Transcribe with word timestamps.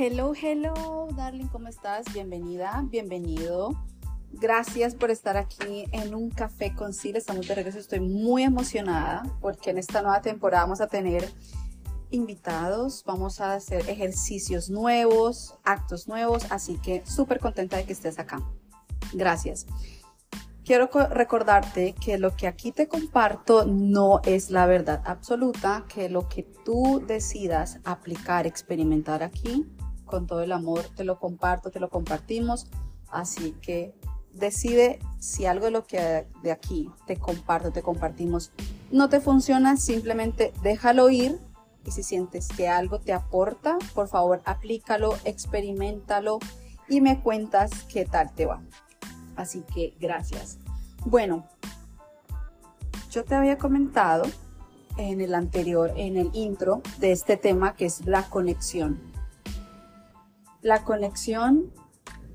Hello, 0.00 0.32
hello, 0.40 1.08
darling, 1.16 1.48
¿cómo 1.48 1.66
estás? 1.66 2.06
Bienvenida, 2.14 2.84
bienvenido. 2.86 3.70
Gracias 4.30 4.94
por 4.94 5.10
estar 5.10 5.36
aquí 5.36 5.86
en 5.90 6.14
un 6.14 6.30
café 6.30 6.72
con 6.72 6.92
Sil. 6.94 7.16
Estamos 7.16 7.48
de 7.48 7.56
regreso. 7.56 7.80
Estoy 7.80 7.98
muy 7.98 8.44
emocionada 8.44 9.24
porque 9.40 9.70
en 9.70 9.78
esta 9.78 10.00
nueva 10.00 10.22
temporada 10.22 10.62
vamos 10.62 10.80
a 10.80 10.86
tener 10.86 11.28
invitados, 12.12 13.02
vamos 13.04 13.40
a 13.40 13.54
hacer 13.54 13.90
ejercicios 13.90 14.70
nuevos, 14.70 15.58
actos 15.64 16.06
nuevos, 16.06 16.46
así 16.52 16.78
que 16.78 17.04
súper 17.04 17.40
contenta 17.40 17.76
de 17.76 17.84
que 17.84 17.92
estés 17.92 18.20
acá. 18.20 18.40
Gracias. 19.14 19.66
Quiero 20.64 20.88
recordarte 21.10 21.94
que 21.94 22.18
lo 22.18 22.36
que 22.36 22.46
aquí 22.46 22.70
te 22.70 22.86
comparto 22.86 23.64
no 23.64 24.20
es 24.22 24.50
la 24.50 24.66
verdad 24.66 25.02
absoluta, 25.06 25.86
que 25.88 26.08
lo 26.08 26.28
que 26.28 26.44
tú 26.44 27.02
decidas 27.04 27.80
aplicar, 27.84 28.46
experimentar 28.46 29.24
aquí, 29.24 29.66
con 30.08 30.26
todo 30.26 30.42
el 30.42 30.50
amor, 30.50 30.84
te 30.96 31.04
lo 31.04 31.20
comparto, 31.20 31.70
te 31.70 31.78
lo 31.78 31.88
compartimos, 31.88 32.66
así 33.10 33.52
que 33.62 33.94
decide 34.32 34.98
si 35.18 35.46
algo 35.46 35.66
de 35.66 35.70
lo 35.70 35.84
que 35.84 36.26
de 36.42 36.52
aquí 36.52 36.90
te 37.06 37.16
comparto, 37.16 37.70
te 37.70 37.82
compartimos, 37.82 38.50
no 38.90 39.08
te 39.08 39.20
funciona, 39.20 39.76
simplemente 39.76 40.52
déjalo 40.62 41.10
ir 41.10 41.38
y 41.84 41.92
si 41.92 42.02
sientes 42.02 42.48
que 42.48 42.68
algo 42.68 42.98
te 42.98 43.12
aporta, 43.12 43.78
por 43.94 44.08
favor 44.08 44.42
aplícalo, 44.44 45.14
experimentalo 45.24 46.38
y 46.88 47.00
me 47.00 47.20
cuentas 47.20 47.70
qué 47.84 48.04
tal 48.04 48.34
te 48.34 48.46
va. 48.46 48.62
Así 49.36 49.62
que 49.74 49.94
gracias. 50.00 50.58
Bueno, 51.04 51.46
yo 53.10 53.24
te 53.24 53.34
había 53.34 53.56
comentado 53.56 54.24
en 54.98 55.20
el 55.20 55.34
anterior, 55.34 55.92
en 55.96 56.16
el 56.16 56.30
intro 56.34 56.82
de 56.98 57.12
este 57.12 57.36
tema 57.36 57.74
que 57.74 57.86
es 57.86 58.04
la 58.04 58.28
conexión. 58.28 59.00
La 60.68 60.84
conexión 60.84 61.72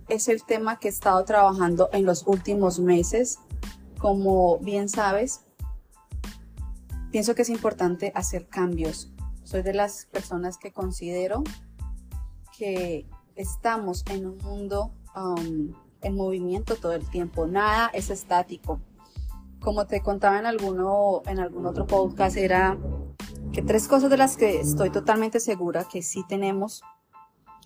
es 0.09 0.27
el 0.27 0.43
tema 0.43 0.79
que 0.79 0.87
he 0.87 0.89
estado 0.89 1.23
trabajando 1.23 1.89
en 1.93 2.03
los 2.03 2.25
últimos 2.25 2.79
meses. 2.79 3.37
Como 3.99 4.57
bien 4.57 4.89
sabes, 4.89 5.41
pienso 7.11 7.35
que 7.35 7.43
es 7.43 7.49
importante 7.49 8.11
hacer 8.15 8.47
cambios. 8.47 9.13
Soy 9.43 9.61
de 9.61 9.75
las 9.75 10.07
personas 10.07 10.57
que 10.57 10.71
considero 10.71 11.43
que 12.57 13.05
estamos 13.35 14.03
en 14.09 14.25
un 14.25 14.39
mundo 14.39 14.95
um, 15.15 15.71
en 16.01 16.15
movimiento 16.15 16.75
todo 16.75 16.93
el 16.93 17.07
tiempo. 17.07 17.45
Nada 17.45 17.91
es 17.93 18.09
estático. 18.09 18.81
Como 19.59 19.85
te 19.85 20.01
contaba 20.01 20.39
en, 20.39 20.47
alguno, 20.47 21.21
en 21.27 21.37
algún 21.37 21.67
otro 21.67 21.85
podcast, 21.85 22.35
era 22.37 22.79
que 23.51 23.61
tres 23.61 23.87
cosas 23.87 24.09
de 24.09 24.17
las 24.17 24.37
que 24.37 24.59
estoy 24.59 24.89
totalmente 24.89 25.39
segura 25.39 25.83
que 25.83 26.01
sí 26.01 26.25
tenemos 26.27 26.81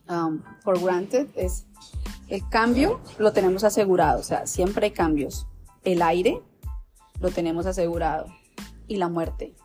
um, 0.10 0.42
for 0.64 0.80
granted 0.80 1.28
es 1.36 1.66
el 2.28 2.48
cambio 2.50 3.00
lo 3.20 3.32
tenemos 3.32 3.64
asegurado, 3.64 4.20
o 4.20 4.24
sea, 4.24 4.48
siempre 4.48 4.88
hay 4.88 4.92
cambios. 4.92 5.48
El 5.84 6.02
aire 6.02 6.42
lo 7.22 7.32
tenemos 7.32 7.66
asegurado 7.66 8.28
y 8.88 8.98
la 8.98 9.08
muerte. 9.08 9.56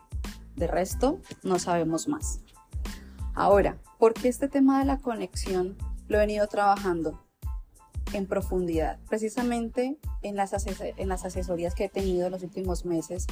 De 0.55 0.67
resto, 0.67 1.19
no 1.43 1.59
sabemos 1.59 2.07
más. 2.07 2.39
Ahora, 3.33 3.79
¿por 3.99 4.13
qué 4.13 4.29
este 4.29 4.47
tema 4.47 4.79
de 4.79 4.85
la 4.85 4.99
conexión 4.99 5.75
lo 6.07 6.17
he 6.17 6.19
venido 6.19 6.47
trabajando 6.47 7.19
en 8.13 8.27
profundidad? 8.27 8.99
Precisamente 9.09 9.97
en 10.21 10.35
las, 10.35 10.53
en 10.77 11.09
las 11.09 11.25
asesorías 11.25 11.75
que 11.75 11.85
he 11.85 11.89
tenido 11.89 12.27
en 12.27 12.31
los 12.31 12.43
últimos 12.43 12.85
meses, 12.85 13.27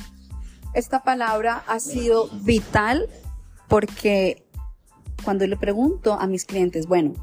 esta 0.73 1.03
palabra 1.03 1.63
ha 1.67 1.79
sido 1.79 2.27
vital 2.41 3.07
porque 3.67 4.45
cuando 5.23 5.45
le 5.47 5.57
pregunto 5.57 6.13
a 6.13 6.27
mis 6.27 6.45
clientes, 6.45 6.87
bueno, 6.87 7.13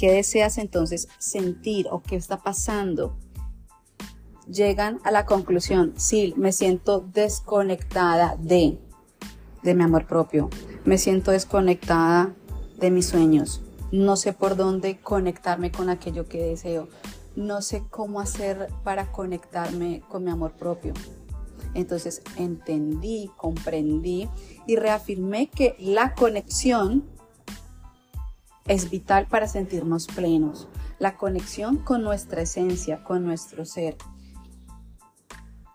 ¿Qué 0.00 0.10
deseas 0.12 0.56
entonces 0.56 1.08
sentir 1.18 1.86
o 1.90 2.00
qué 2.00 2.16
está 2.16 2.38
pasando? 2.38 3.18
Llegan 4.50 4.98
a 5.04 5.10
la 5.10 5.26
conclusión, 5.26 5.92
sí, 5.98 6.32
me 6.38 6.52
siento 6.52 7.00
desconectada 7.00 8.34
de, 8.40 8.78
de 9.62 9.74
mi 9.74 9.82
amor 9.84 10.06
propio, 10.06 10.48
me 10.86 10.96
siento 10.96 11.32
desconectada 11.32 12.34
de 12.78 12.90
mis 12.90 13.08
sueños, 13.08 13.60
no 13.92 14.16
sé 14.16 14.32
por 14.32 14.56
dónde 14.56 14.98
conectarme 14.98 15.70
con 15.70 15.90
aquello 15.90 16.26
que 16.26 16.44
deseo, 16.44 16.88
no 17.36 17.60
sé 17.60 17.84
cómo 17.90 18.20
hacer 18.20 18.68
para 18.82 19.12
conectarme 19.12 20.00
con 20.08 20.24
mi 20.24 20.30
amor 20.30 20.52
propio. 20.52 20.94
Entonces 21.74 22.22
entendí, 22.36 23.30
comprendí 23.36 24.30
y 24.66 24.76
reafirmé 24.76 25.50
que 25.50 25.76
la 25.78 26.14
conexión 26.14 27.19
es 28.70 28.88
vital 28.88 29.26
para 29.26 29.48
sentirnos 29.48 30.06
plenos, 30.06 30.68
la 31.00 31.16
conexión 31.16 31.78
con 31.78 32.04
nuestra 32.04 32.42
esencia, 32.42 33.02
con 33.02 33.24
nuestro 33.24 33.64
ser. 33.64 33.96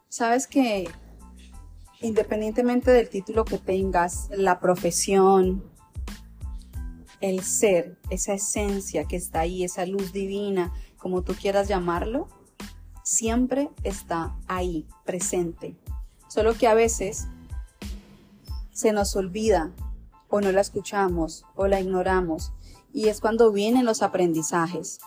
Sabes 0.08 0.48
que 0.48 0.88
independientemente 2.00 2.92
del 2.92 3.10
título 3.10 3.44
que 3.44 3.58
tengas, 3.58 4.30
la 4.32 4.62
profesión, 4.62 5.66
el 7.20 7.44
ser, 7.44 8.00
esa 8.10 8.36
esencia 8.36 9.04
que 9.04 9.18
está 9.18 9.42
ahí, 9.42 9.66
esa 9.66 9.86
luz 9.86 10.14
divina, 10.14 10.72
como 10.96 11.22
tú 11.22 11.34
quieras 11.34 11.68
llamarlo, 11.68 12.30
siempre 13.04 13.72
está 13.84 14.38
ahí, 14.48 14.88
presente. 15.04 15.76
Solo 16.30 16.54
que 16.54 16.68
a 16.68 16.74
veces 16.74 17.28
se 18.72 18.94
nos 18.94 19.18
olvida 19.18 19.74
o 20.30 20.40
no 20.40 20.54
la 20.54 20.62
escuchamos 20.62 21.44
o 21.56 21.68
la 21.68 21.82
ignoramos 21.82 22.54
y 22.96 23.10
es 23.10 23.20
cuando 23.20 23.52
vienen 23.52 23.84
los 23.84 24.02
aprendizajes. 24.02 25.00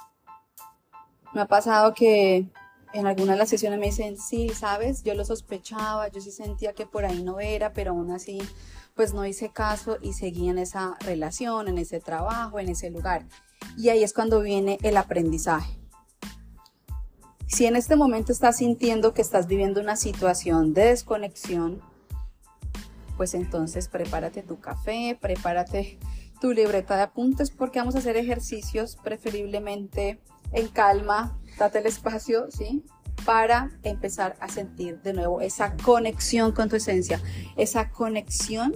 Me 1.32 1.40
ha 1.40 1.46
pasado 1.46 1.94
que 1.94 2.46
en 2.92 3.06
algunas 3.06 3.36
de 3.36 3.38
las 3.38 3.48
sesiones 3.48 3.80
me 3.80 3.86
dicen, 3.86 4.18
sí, 4.18 4.50
sabes, 4.50 5.02
yo 5.04 5.14
lo 5.14 5.24
sospechaba, 5.24 6.08
yo 6.08 6.20
sí 6.20 6.30
sentía 6.30 6.74
que 6.74 6.84
por 6.84 7.06
ahí 7.06 7.22
no 7.22 7.40
era, 7.40 7.72
pero 7.72 7.92
aún 7.92 8.10
así, 8.10 8.40
pues 8.94 9.14
no 9.14 9.24
hice 9.24 9.48
caso 9.48 9.96
y 10.02 10.12
seguí 10.12 10.50
en 10.50 10.58
esa 10.58 10.98
relación, 11.00 11.66
en 11.66 11.78
ese 11.78 11.98
trabajo, 11.98 12.58
en 12.58 12.68
ese 12.68 12.90
lugar. 12.90 13.26
Y 13.78 13.88
ahí 13.88 14.04
es 14.04 14.12
cuando 14.12 14.42
viene 14.42 14.76
el 14.82 14.98
aprendizaje. 14.98 15.78
Si 17.46 17.64
en 17.64 17.74
este 17.74 17.96
momento 17.96 18.32
estás 18.32 18.58
sintiendo 18.58 19.14
que 19.14 19.22
estás 19.22 19.46
viviendo 19.46 19.80
una 19.80 19.96
situación 19.96 20.74
de 20.74 20.84
desconexión, 20.84 21.80
pues 23.16 23.32
entonces 23.32 23.88
prepárate 23.88 24.42
tu 24.42 24.60
café, 24.60 25.16
prepárate 25.18 25.98
tu 26.40 26.52
libreta 26.52 26.96
de 26.96 27.02
apuntes 27.02 27.50
porque 27.50 27.78
vamos 27.78 27.94
a 27.94 27.98
hacer 27.98 28.16
ejercicios 28.16 28.96
preferiblemente 29.02 30.20
en 30.52 30.68
calma, 30.68 31.38
date 31.58 31.78
el 31.78 31.86
espacio, 31.86 32.50
¿sí? 32.50 32.84
Para 33.24 33.70
empezar 33.82 34.36
a 34.40 34.48
sentir 34.48 35.00
de 35.02 35.12
nuevo 35.12 35.40
esa 35.40 35.76
conexión 35.76 36.52
con 36.52 36.68
tu 36.68 36.76
esencia, 36.76 37.20
esa 37.56 37.90
conexión 37.90 38.74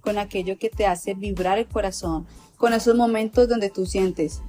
con 0.00 0.18
aquello 0.18 0.58
que 0.58 0.68
te 0.68 0.86
hace 0.86 1.14
vibrar 1.14 1.58
el 1.58 1.66
corazón, 1.66 2.26
con 2.56 2.72
esos 2.72 2.94
momentos 2.94 3.48
donde 3.48 3.70
tú 3.70 3.86
sientes, 3.86 4.42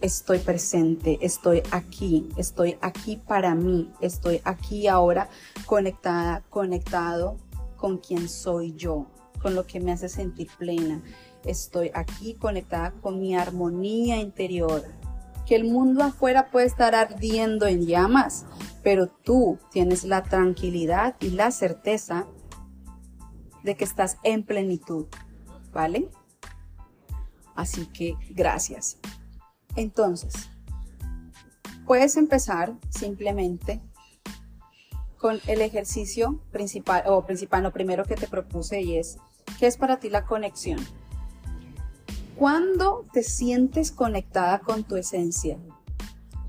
estoy 0.00 0.38
presente, 0.38 1.18
estoy 1.20 1.62
aquí, 1.72 2.28
estoy 2.36 2.76
aquí 2.80 3.16
para 3.16 3.54
mí, 3.54 3.90
estoy 4.00 4.40
aquí 4.44 4.86
ahora 4.86 5.28
conectada, 5.66 6.42
conectado 6.48 7.36
con 7.76 7.98
quien 7.98 8.28
soy 8.28 8.74
yo, 8.74 9.06
con 9.42 9.54
lo 9.54 9.66
que 9.66 9.80
me 9.80 9.92
hace 9.92 10.08
sentir 10.08 10.48
plena 10.58 11.02
estoy 11.44 11.90
aquí 11.94 12.34
conectada 12.34 12.92
con 13.00 13.20
mi 13.20 13.36
armonía 13.36 14.16
interior. 14.16 14.84
Que 15.46 15.56
el 15.56 15.64
mundo 15.64 16.04
afuera 16.04 16.50
puede 16.50 16.66
estar 16.66 16.94
ardiendo 16.94 17.66
en 17.66 17.86
llamas, 17.86 18.46
pero 18.82 19.08
tú 19.08 19.58
tienes 19.72 20.04
la 20.04 20.22
tranquilidad 20.22 21.16
y 21.20 21.30
la 21.30 21.50
certeza 21.50 22.26
de 23.62 23.76
que 23.76 23.84
estás 23.84 24.18
en 24.22 24.44
plenitud, 24.44 25.06
¿vale? 25.72 26.08
Así 27.54 27.86
que 27.86 28.16
gracias. 28.30 28.98
Entonces, 29.76 30.32
puedes 31.86 32.16
empezar 32.16 32.74
simplemente 32.88 33.80
con 35.18 35.38
el 35.46 35.60
ejercicio 35.60 36.40
principal 36.50 37.02
o 37.06 37.26
principal, 37.26 37.62
lo 37.62 37.72
primero 37.72 38.04
que 38.04 38.14
te 38.14 38.26
propuse 38.26 38.80
y 38.80 38.96
es, 38.96 39.18
¿qué 39.58 39.66
es 39.66 39.76
para 39.76 39.98
ti 39.98 40.08
la 40.08 40.24
conexión? 40.24 40.78
¿Cuándo 42.40 43.04
te 43.12 43.22
sientes 43.22 43.92
conectada 43.92 44.60
con 44.60 44.82
tu 44.84 44.96
esencia? 44.96 45.58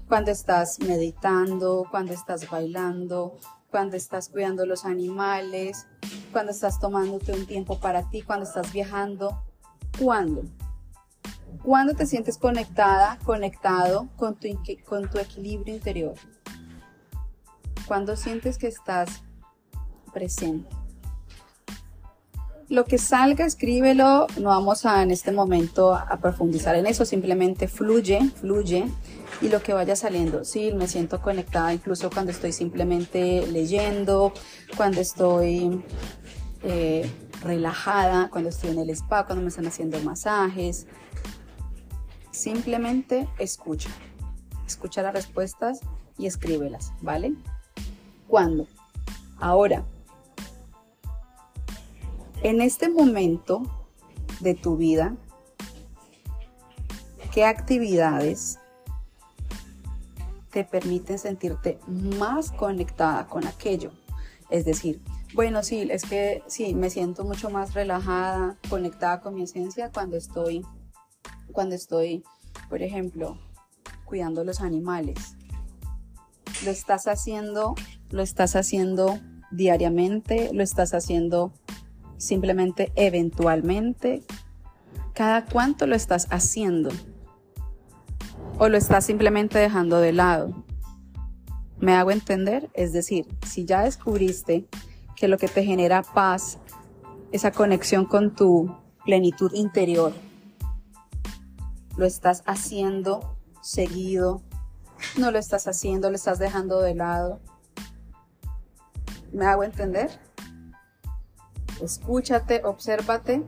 Cuando 0.07 0.31
estás 0.31 0.79
meditando, 0.79 1.85
cuando 1.91 2.13
estás 2.13 2.49
bailando, 2.49 3.38
cuando 3.69 3.97
estás 3.97 4.29
cuidando 4.29 4.65
los 4.65 4.85
animales, 4.85 5.88
cuando 6.31 6.53
estás 6.53 6.79
tomándote 6.79 7.33
un 7.33 7.45
tiempo 7.45 7.77
para 7.81 8.09
ti, 8.09 8.21
cuando 8.21 8.45
estás 8.45 8.71
viajando. 8.71 9.43
¿Cuándo? 9.99 10.43
¿Cuándo 11.61 11.94
te 11.94 12.05
sientes 12.05 12.37
conectada, 12.37 13.19
conectado 13.25 14.07
con 14.15 14.39
tu, 14.39 14.47
con 14.87 15.09
tu 15.09 15.19
equilibrio 15.19 15.75
interior? 15.75 16.13
Cuando 17.85 18.15
sientes 18.15 18.57
que 18.57 18.67
estás 18.67 19.23
presente. 20.13 20.81
Lo 22.71 22.85
que 22.85 22.97
salga, 22.97 23.45
escríbelo. 23.45 24.27
No 24.39 24.47
vamos 24.47 24.85
a 24.85 25.03
en 25.03 25.12
este 25.12 25.33
momento 25.33 25.94
a 25.94 26.18
profundizar 26.21 26.73
en 26.75 26.88
eso, 26.88 27.03
simplemente 27.03 27.68
fluye, 27.68 28.21
fluye 28.39 28.85
y 29.41 29.50
lo 29.50 29.62
que 29.62 29.73
vaya 29.73 29.97
saliendo. 29.97 30.45
Sí, 30.45 30.71
me 30.71 30.88
siento 30.88 31.21
conectada 31.21 31.73
incluso 31.73 32.09
cuando 32.09 32.31
estoy 32.31 32.53
simplemente 32.53 33.45
leyendo, 33.47 34.31
cuando 34.77 35.01
estoy 35.01 35.83
eh, 36.63 37.12
relajada, 37.44 38.29
cuando 38.29 38.50
estoy 38.50 38.69
en 38.69 38.79
el 38.79 38.89
spa, 38.91 39.25
cuando 39.25 39.44
me 39.44 39.50
están 39.50 39.68
haciendo 39.68 40.00
masajes. 40.00 40.88
Simplemente 42.31 43.27
escucha. 43.38 43.89
Escucha 44.65 45.01
las 45.01 45.13
respuestas 45.13 45.81
y 46.18 46.25
escríbelas, 46.25 46.94
¿vale? 47.01 47.33
¿Cuándo? 48.29 48.65
Ahora, 49.41 49.83
en 52.43 52.61
este 52.61 52.89
momento 52.89 53.63
de 54.39 54.55
tu 54.55 54.75
vida, 54.75 55.15
¿qué 57.33 57.45
actividades 57.45 58.59
te 60.49 60.63
permiten 60.63 61.19
sentirte 61.19 61.79
más 61.88 62.51
conectada 62.51 63.27
con 63.27 63.45
aquello? 63.45 63.91
Es 64.49 64.65
decir, 64.65 65.01
bueno, 65.33 65.63
sí, 65.63 65.88
es 65.89 66.03
que 66.03 66.43
sí, 66.47 66.73
me 66.73 66.89
siento 66.89 67.23
mucho 67.23 67.49
más 67.49 67.73
relajada, 67.73 68.57
conectada 68.69 69.21
con 69.21 69.35
mi 69.35 69.44
esencia 69.44 69.91
cuando 69.91 70.17
estoy, 70.17 70.65
cuando 71.51 71.75
estoy, 71.75 72.23
por 72.69 72.81
ejemplo, 72.81 73.37
cuidando 74.03 74.44
los 74.44 74.61
animales. 74.61 75.37
Lo 76.65 76.71
estás 76.71 77.07
haciendo, 77.07 77.75
lo 78.09 78.21
estás 78.23 78.55
haciendo 78.55 79.19
diariamente, 79.51 80.51
lo 80.53 80.63
estás 80.63 80.94
haciendo 80.94 81.53
simplemente 82.21 82.91
eventualmente, 82.95 84.23
cada 85.13 85.45
cuánto 85.45 85.88
lo 85.88 85.95
estás 85.95 86.27
haciendo 86.29 86.89
o 88.57 88.69
lo 88.69 88.77
estás 88.77 89.06
simplemente 89.06 89.57
dejando 89.57 89.97
de 89.97 90.13
lado. 90.13 90.63
¿Me 91.79 91.95
hago 91.95 92.12
entender? 92.12 92.69
Es 92.73 92.94
decir, 92.94 93.27
si 93.45 93.65
ya 93.65 93.81
descubriste 93.81 94.68
que 95.15 95.27
lo 95.27 95.38
que 95.38 95.47
te 95.47 95.63
genera 95.63 96.03
paz, 96.03 96.59
esa 97.31 97.51
conexión 97.51 98.06
con 98.06 98.35
tu 98.35 98.75
plenitud 99.03 99.51
interior, 99.53 100.13
lo 101.97 102.06
estás 102.06 102.44
haciendo 102.45 103.35
seguido, 103.62 104.44
no 105.18 105.31
lo 105.31 105.39
estás 105.39 105.68
haciendo, 105.68 106.09
lo 106.09 106.15
estás 106.15 106.38
dejando 106.38 106.81
de 106.81 106.94
lado. 106.94 107.41
¿Me 109.31 109.45
hago 109.45 109.63
entender? 109.63 110.12
Escúchate, 111.81 112.62
obsérvate 112.63 113.44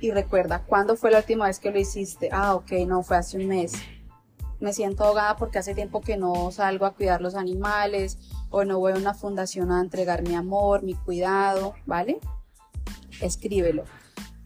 y 0.00 0.10
recuerda, 0.10 0.62
¿cuándo 0.64 0.96
fue 0.96 1.10
la 1.10 1.18
última 1.18 1.46
vez 1.46 1.58
que 1.58 1.70
lo 1.70 1.78
hiciste? 1.78 2.28
Ah, 2.32 2.54
ok, 2.54 2.72
no, 2.86 3.02
fue 3.02 3.16
hace 3.16 3.38
un 3.38 3.46
mes. 3.46 3.72
Me 4.60 4.72
siento 4.72 5.04
ahogada 5.04 5.36
porque 5.36 5.58
hace 5.58 5.74
tiempo 5.74 6.00
que 6.00 6.16
no 6.16 6.50
salgo 6.50 6.86
a 6.86 6.94
cuidar 6.94 7.20
los 7.20 7.34
animales 7.34 8.18
o 8.50 8.64
no 8.64 8.78
voy 8.78 8.92
a 8.92 8.96
una 8.96 9.14
fundación 9.14 9.72
a 9.72 9.80
entregar 9.80 10.22
mi 10.22 10.34
amor, 10.34 10.82
mi 10.82 10.94
cuidado, 10.94 11.74
¿vale? 11.86 12.18
Escríbelo. 13.20 13.84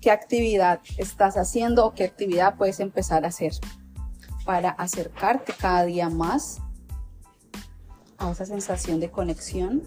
¿Qué 0.00 0.11
actividad 0.11 0.81
estás 0.96 1.37
haciendo 1.37 1.85
o 1.85 1.94
qué 1.94 2.05
actividad 2.05 2.56
puedes 2.56 2.81
empezar 2.81 3.25
a 3.25 3.29
hacer 3.29 3.52
para 4.44 4.70
acercarte 4.70 5.52
cada 5.52 5.85
día 5.85 6.08
más 6.08 6.61
a 8.17 8.31
esa 8.31 8.46
sensación 8.46 9.00
de 9.00 9.11
conexión 9.11 9.82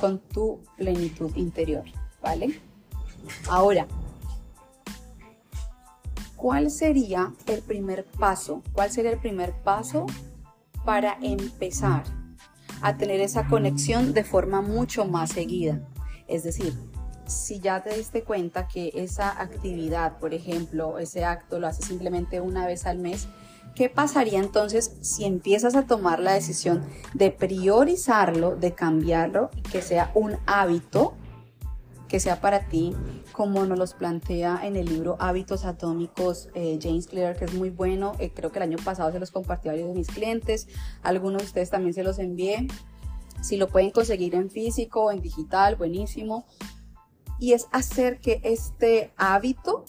con 0.00 0.18
tu 0.18 0.62
plenitud 0.76 1.34
interior? 1.34 1.84
¿Vale? 2.28 2.60
Ahora, 3.48 3.86
¿cuál 6.36 6.70
sería 6.70 7.32
el 7.46 7.62
primer 7.62 8.04
paso? 8.04 8.62
¿Cuál 8.72 8.90
sería 8.90 9.12
el 9.12 9.18
primer 9.18 9.54
paso 9.62 10.04
para 10.84 11.16
empezar 11.22 12.04
a 12.82 12.98
tener 12.98 13.20
esa 13.20 13.46
conexión 13.46 14.12
de 14.12 14.24
forma 14.24 14.60
mucho 14.60 15.06
más 15.06 15.30
seguida? 15.30 15.80
Es 16.26 16.42
decir, 16.42 16.74
si 17.26 17.60
ya 17.60 17.82
te 17.82 17.96
diste 17.96 18.24
cuenta 18.24 18.68
que 18.68 18.92
esa 18.94 19.40
actividad, 19.40 20.18
por 20.18 20.34
ejemplo, 20.34 20.98
ese 20.98 21.24
acto 21.24 21.58
lo 21.58 21.66
haces 21.66 21.86
simplemente 21.86 22.42
una 22.42 22.66
vez 22.66 22.84
al 22.84 22.98
mes, 22.98 23.26
¿qué 23.74 23.88
pasaría 23.88 24.38
entonces 24.38 24.92
si 25.00 25.24
empiezas 25.24 25.74
a 25.76 25.86
tomar 25.86 26.20
la 26.20 26.34
decisión 26.34 26.84
de 27.14 27.30
priorizarlo, 27.30 28.54
de 28.54 28.74
cambiarlo 28.74 29.48
que 29.72 29.80
sea 29.80 30.10
un 30.14 30.36
hábito 30.46 31.14
que 32.08 32.20
sea 32.20 32.40
para 32.40 32.68
ti, 32.68 32.94
como 33.32 33.64
nos 33.66 33.78
los 33.78 33.94
plantea 33.94 34.60
en 34.62 34.76
el 34.76 34.86
libro 34.86 35.16
Hábitos 35.20 35.64
Atómicos 35.64 36.48
eh, 36.54 36.78
James 36.82 37.06
Clear, 37.06 37.36
que 37.36 37.44
es 37.44 37.54
muy 37.54 37.70
bueno. 37.70 38.12
Eh, 38.18 38.32
creo 38.34 38.50
que 38.50 38.58
el 38.58 38.64
año 38.64 38.78
pasado 38.82 39.12
se 39.12 39.20
los 39.20 39.30
compartí 39.30 39.68
a 39.68 39.72
varios 39.72 39.88
de 39.88 39.94
mis 39.94 40.08
clientes, 40.08 40.68
algunos 41.02 41.42
de 41.42 41.46
ustedes 41.46 41.70
también 41.70 41.94
se 41.94 42.02
los 42.02 42.18
envié. 42.18 42.66
Si 43.42 43.56
lo 43.56 43.68
pueden 43.68 43.90
conseguir 43.90 44.34
en 44.34 44.50
físico 44.50 45.04
o 45.04 45.10
en 45.12 45.20
digital, 45.20 45.76
buenísimo. 45.76 46.46
Y 47.38 47.52
es 47.52 47.68
hacer 47.70 48.18
que 48.18 48.40
este 48.42 49.12
hábito 49.16 49.84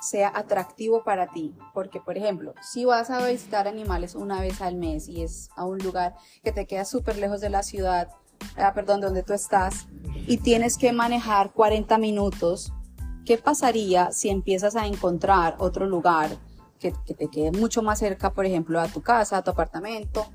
sea 0.00 0.30
atractivo 0.34 1.02
para 1.02 1.28
ti. 1.28 1.56
Porque, 1.72 2.00
por 2.00 2.16
ejemplo, 2.16 2.54
si 2.60 2.84
vas 2.84 3.10
a 3.10 3.26
visitar 3.26 3.66
animales 3.66 4.14
una 4.14 4.40
vez 4.40 4.60
al 4.60 4.76
mes 4.76 5.08
y 5.08 5.22
es 5.22 5.48
a 5.56 5.64
un 5.64 5.78
lugar 5.78 6.14
que 6.44 6.52
te 6.52 6.66
queda 6.66 6.84
súper 6.84 7.16
lejos 7.16 7.40
de 7.40 7.50
la 7.50 7.62
ciudad, 7.62 8.10
ah, 8.56 8.72
perdón, 8.74 9.00
donde 9.00 9.22
tú 9.22 9.32
estás, 9.32 9.86
y 10.26 10.38
tienes 10.38 10.78
que 10.78 10.92
manejar 10.92 11.52
40 11.52 11.98
minutos, 11.98 12.72
¿qué 13.24 13.38
pasaría 13.38 14.10
si 14.12 14.28
empiezas 14.28 14.76
a 14.76 14.86
encontrar 14.86 15.56
otro 15.58 15.86
lugar 15.86 16.30
que, 16.78 16.92
te 16.92 17.28
quede 17.28 17.50
mucho 17.52 17.82
más 17.82 17.98
cerca, 17.98 18.32
por 18.32 18.46
ejemplo, 18.46 18.80
a 18.80 18.88
tu 18.88 19.02
casa, 19.02 19.38
a 19.38 19.42
tu 19.42 19.50
apartamento, 19.50 20.26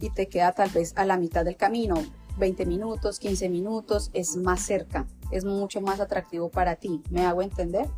y 0.00 0.10
te 0.10 0.28
queda 0.28 0.52
tal 0.52 0.70
vez 0.70 0.92
a 0.96 1.04
la 1.04 1.16
mitad 1.16 1.44
del 1.44 1.56
camino? 1.56 1.96
20 2.38 2.66
minutos, 2.66 3.18
15 3.18 3.48
minutos, 3.48 4.10
es 4.12 4.36
más 4.36 4.60
cerca, 4.60 5.06
es 5.30 5.44
mucho 5.44 5.80
más 5.80 6.00
atractivo 6.00 6.50
para 6.50 6.76
ti. 6.76 7.02
¿Me 7.10 7.24
hago 7.24 7.42
entender? 7.42 7.88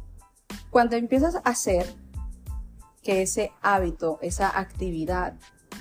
Cuando 0.70 0.96
empiezas 0.96 1.36
a 1.36 1.38
hacer 1.40 1.86
que 3.02 3.22
ese 3.22 3.52
hábito, 3.62 4.18
esa 4.20 4.58
actividad 4.58 5.34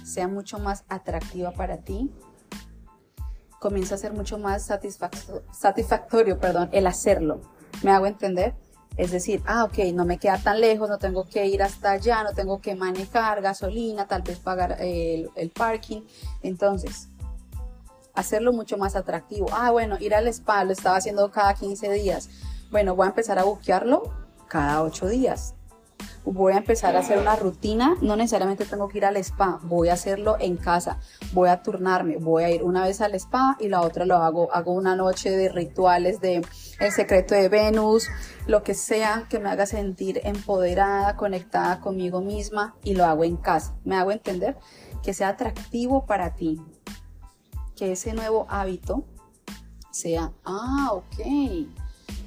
sea 0.04 0.28
mucho 0.28 0.60
más 0.60 0.86
atractiva 0.88 1.52
para 1.52 1.78
ti, 1.78 2.12
comienza 3.66 3.96
a 3.96 3.98
ser 3.98 4.14
mucho 4.14 4.38
más 4.38 4.64
satisfactorio 5.52 6.40
perdón, 6.40 6.70
el 6.72 6.86
hacerlo. 6.86 7.42
¿Me 7.82 7.90
hago 7.90 8.06
entender? 8.06 8.54
Es 8.96 9.10
decir, 9.10 9.42
ah, 9.48 9.64
ok, 9.64 9.80
no 9.92 10.06
me 10.06 10.20
queda 10.20 10.38
tan 10.38 10.62
lejos, 10.62 10.88
no 10.88 11.00
tengo 11.00 11.28
que 11.28 11.48
ir 11.48 11.64
hasta 11.64 11.94
allá, 11.94 12.24
no 12.24 12.34
tengo 12.34 12.62
que 12.62 12.76
manejar 12.76 13.42
gasolina, 13.42 14.08
tal 14.08 14.22
vez 14.22 14.38
pagar 14.38 14.78
el, 14.82 15.32
el 15.36 15.50
parking. 15.50 16.02
Entonces, 16.44 17.08
hacerlo 18.14 18.54
mucho 18.54 18.78
más 18.78 18.96
atractivo. 18.96 19.48
Ah, 19.52 19.72
bueno, 19.72 19.98
ir 20.00 20.14
al 20.14 20.28
spa 20.28 20.64
lo 20.64 20.72
estaba 20.72 20.98
haciendo 20.98 21.32
cada 21.32 21.56
15 21.56 21.92
días. 21.92 22.30
Bueno, 22.70 22.96
voy 22.96 23.08
a 23.08 23.10
empezar 23.10 23.40
a 23.40 23.46
buquearlo 23.46 24.14
cada 24.48 24.84
8 24.84 25.08
días 25.08 25.56
voy 26.26 26.54
a 26.54 26.58
empezar 26.58 26.96
a 26.96 27.00
hacer 27.00 27.20
una 27.20 27.36
rutina, 27.36 27.96
no 28.02 28.16
necesariamente 28.16 28.66
tengo 28.66 28.88
que 28.88 28.98
ir 28.98 29.06
al 29.06 29.18
spa, 29.18 29.60
voy 29.64 29.90
a 29.90 29.94
hacerlo 29.94 30.38
en 30.40 30.58
casa, 30.58 31.00
voy 31.34 31.50
a 31.50 31.62
turnarme, 31.62 32.18
voy 32.18 32.44
a 32.44 32.50
ir 32.50 32.64
una 32.64 32.84
vez 32.84 33.02
al 33.02 33.14
spa 33.16 33.58
y 33.60 33.68
la 33.68 33.82
otra 33.82 34.06
lo 34.06 34.18
hago, 34.18 34.52
hago 34.54 34.74
una 34.74 34.96
noche 34.96 35.30
de 35.30 35.50
rituales 35.50 36.20
de 36.22 36.42
El 36.80 36.92
secreto 36.92 37.36
de 37.36 37.48
Venus, 37.48 38.08
lo 38.48 38.64
que 38.64 38.74
sea 38.74 39.28
que 39.30 39.40
me 39.40 39.50
haga 39.50 39.66
sentir 39.66 40.22
empoderada, 40.24 41.16
conectada 41.16 41.80
conmigo 41.80 42.22
misma 42.22 42.76
y 42.84 42.96
lo 42.96 43.06
hago 43.06 43.24
en 43.24 43.38
casa. 43.38 43.76
¿Me 43.84 43.96
hago 43.96 44.12
entender? 44.12 44.58
Que 45.04 45.14
sea 45.14 45.30
atractivo 45.30 46.06
para 46.06 46.36
ti, 46.36 46.60
que 47.76 47.92
ese 47.92 48.14
nuevo 48.14 48.48
hábito 48.50 49.06
sea, 49.92 50.34
ah, 50.44 50.90
ok, 50.92 51.20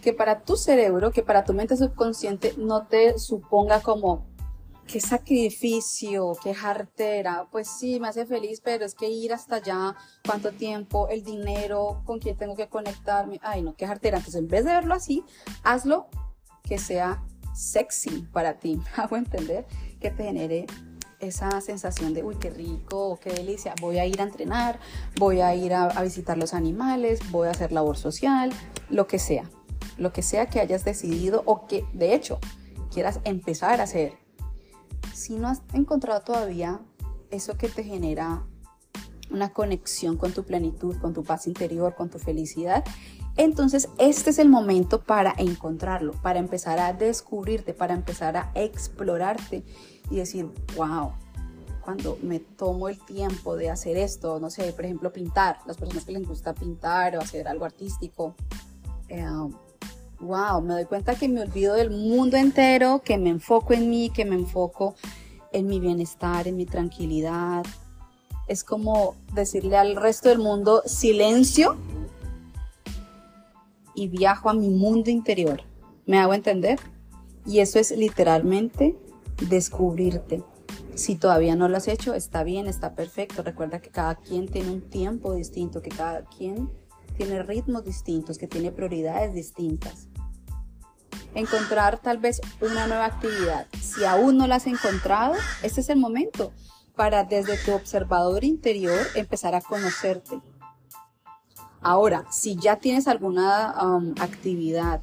que 0.08 0.14
para 0.14 0.40
tu 0.40 0.56
cerebro, 0.56 1.10
que 1.10 1.22
para 1.22 1.44
tu 1.44 1.52
mente 1.52 1.76
subconsciente 1.76 2.54
no 2.56 2.86
te 2.86 3.18
suponga 3.18 3.82
como 3.82 4.24
qué 4.86 5.00
sacrificio, 5.00 6.32
qué 6.42 6.54
jartera, 6.54 7.46
pues 7.52 7.68
sí, 7.68 8.00
me 8.00 8.08
hace 8.08 8.24
feliz, 8.24 8.62
pero 8.64 8.86
es 8.86 8.94
que 8.94 9.10
ir 9.10 9.34
hasta 9.34 9.56
allá, 9.56 9.94
cuánto 10.24 10.50
tiempo, 10.52 11.08
el 11.08 11.22
dinero, 11.22 12.00
con 12.06 12.20
quién 12.20 12.38
tengo 12.38 12.56
que 12.56 12.70
conectarme, 12.70 13.38
ay 13.42 13.60
no, 13.60 13.76
qué 13.76 13.86
jartera. 13.86 14.16
Entonces, 14.16 14.40
en 14.40 14.48
vez 14.48 14.64
de 14.64 14.70
verlo 14.70 14.94
así, 14.94 15.22
hazlo 15.62 16.08
que 16.62 16.78
sea 16.78 17.22
sexy 17.54 18.26
para 18.32 18.54
ti, 18.54 18.80
hago 18.96 19.18
entender, 19.18 19.66
que 20.00 20.10
te 20.10 20.24
genere 20.24 20.64
esa 21.20 21.60
sensación 21.60 22.14
de, 22.14 22.22
uy, 22.22 22.36
qué 22.36 22.48
rico, 22.48 23.20
qué 23.20 23.28
delicia, 23.28 23.74
voy 23.78 23.98
a 23.98 24.06
ir 24.06 24.22
a 24.22 24.24
entrenar, 24.24 24.80
voy 25.18 25.42
a 25.42 25.54
ir 25.54 25.74
a, 25.74 25.84
a 25.84 26.02
visitar 26.02 26.38
los 26.38 26.54
animales, 26.54 27.20
voy 27.30 27.48
a 27.48 27.50
hacer 27.50 27.72
labor 27.72 27.98
social, 27.98 28.50
lo 28.88 29.06
que 29.06 29.18
sea 29.18 29.50
lo 29.96 30.12
que 30.12 30.22
sea 30.22 30.46
que 30.46 30.60
hayas 30.60 30.84
decidido 30.84 31.42
o 31.46 31.66
que 31.66 31.84
de 31.92 32.14
hecho 32.14 32.38
quieras 32.92 33.20
empezar 33.24 33.80
a 33.80 33.84
hacer. 33.84 34.14
Si 35.14 35.36
no 35.36 35.48
has 35.48 35.62
encontrado 35.72 36.20
todavía 36.22 36.80
eso 37.30 37.56
que 37.56 37.68
te 37.68 37.84
genera 37.84 38.44
una 39.30 39.52
conexión 39.52 40.16
con 40.16 40.32
tu 40.32 40.44
plenitud, 40.44 40.96
con 40.98 41.12
tu 41.12 41.22
paz 41.22 41.46
interior, 41.46 41.94
con 41.94 42.08
tu 42.08 42.18
felicidad, 42.18 42.84
entonces 43.36 43.88
este 43.98 44.30
es 44.30 44.38
el 44.38 44.48
momento 44.48 45.02
para 45.02 45.34
encontrarlo, 45.36 46.12
para 46.22 46.38
empezar 46.38 46.78
a 46.78 46.92
descubrirte, 46.92 47.74
para 47.74 47.94
empezar 47.94 48.36
a 48.36 48.50
explorarte 48.54 49.64
y 50.10 50.16
decir, 50.16 50.50
wow, 50.76 51.12
cuando 51.84 52.18
me 52.22 52.40
tomo 52.40 52.88
el 52.88 52.98
tiempo 52.98 53.56
de 53.56 53.70
hacer 53.70 53.96
esto, 53.96 54.40
no 54.40 54.50
sé, 54.50 54.72
por 54.72 54.84
ejemplo, 54.84 55.12
pintar, 55.12 55.58
las 55.66 55.76
personas 55.76 56.04
que 56.04 56.12
les 56.12 56.26
gusta 56.26 56.52
pintar 56.52 57.16
o 57.16 57.20
hacer 57.20 57.48
algo 57.48 57.64
artístico, 57.64 58.34
wow, 60.20 60.60
me 60.60 60.74
doy 60.74 60.84
cuenta 60.84 61.14
que 61.14 61.28
me 61.28 61.42
olvido 61.42 61.74
del 61.74 61.90
mundo 61.90 62.36
entero, 62.36 63.02
que 63.04 63.18
me 63.18 63.30
enfoco 63.30 63.74
en 63.74 63.88
mí, 63.88 64.10
que 64.10 64.24
me 64.24 64.34
enfoco 64.34 64.94
en 65.52 65.66
mi 65.66 65.80
bienestar, 65.80 66.48
en 66.48 66.56
mi 66.56 66.66
tranquilidad. 66.66 67.64
Es 68.46 68.64
como 68.64 69.14
decirle 69.34 69.76
al 69.76 69.96
resto 69.96 70.28
del 70.28 70.38
mundo 70.38 70.82
silencio 70.86 71.76
y 73.94 74.08
viajo 74.08 74.50
a 74.50 74.54
mi 74.54 74.70
mundo 74.70 75.10
interior. 75.10 75.62
¿Me 76.06 76.18
hago 76.18 76.34
entender? 76.34 76.78
Y 77.46 77.60
eso 77.60 77.78
es 77.78 77.90
literalmente 77.90 78.96
descubrirte. 79.48 80.42
Si 80.94 81.14
todavía 81.14 81.54
no 81.54 81.68
lo 81.68 81.76
has 81.76 81.86
hecho, 81.86 82.14
está 82.14 82.42
bien, 82.42 82.66
está 82.66 82.94
perfecto. 82.94 83.42
Recuerda 83.42 83.80
que 83.80 83.90
cada 83.90 84.16
quien 84.16 84.48
tiene 84.48 84.70
un 84.70 84.80
tiempo 84.80 85.34
distinto, 85.34 85.80
que 85.80 85.90
cada 85.90 86.24
quien 86.24 86.70
tiene 87.16 87.42
ritmos 87.42 87.84
distintos, 87.84 88.38
que 88.38 88.48
tiene 88.48 88.72
prioridades 88.72 89.32
distintas. 89.34 90.07
Encontrar 91.38 92.00
tal 92.00 92.18
vez 92.18 92.40
una 92.60 92.88
nueva 92.88 93.04
actividad. 93.04 93.68
Si 93.80 94.04
aún 94.04 94.38
no 94.38 94.48
la 94.48 94.56
has 94.56 94.66
encontrado, 94.66 95.34
este 95.62 95.82
es 95.82 95.88
el 95.88 95.96
momento 95.96 96.52
para 96.96 97.22
desde 97.22 97.56
tu 97.58 97.74
observador 97.74 98.42
interior 98.42 98.98
empezar 99.14 99.54
a 99.54 99.60
conocerte. 99.60 100.42
Ahora, 101.80 102.24
si 102.32 102.56
ya 102.56 102.80
tienes 102.80 103.06
alguna 103.06 103.72
um, 103.80 104.14
actividad 104.20 105.00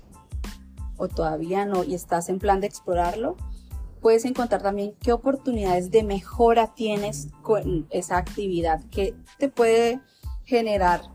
o 0.98 1.08
todavía 1.08 1.65
no 1.65 1.86
y 1.86 1.96
estás 1.96 2.27
en 2.27 2.39
plan 2.39 2.60
de 2.60 2.68
explorarlo, 2.68 3.38
puedes 4.01 4.25
encontrar 4.25 4.62
también 4.62 4.94
qué 5.00 5.13
oportunidades 5.13 5.89
de 5.89 6.04
mejora 6.04 6.74
tienes 6.75 7.30
con 7.44 7.88
esa 7.92 8.18
actividad 8.18 8.84
que 8.89 9.15
te 9.39 9.48
puede 9.48 10.01
generar 10.44 11.14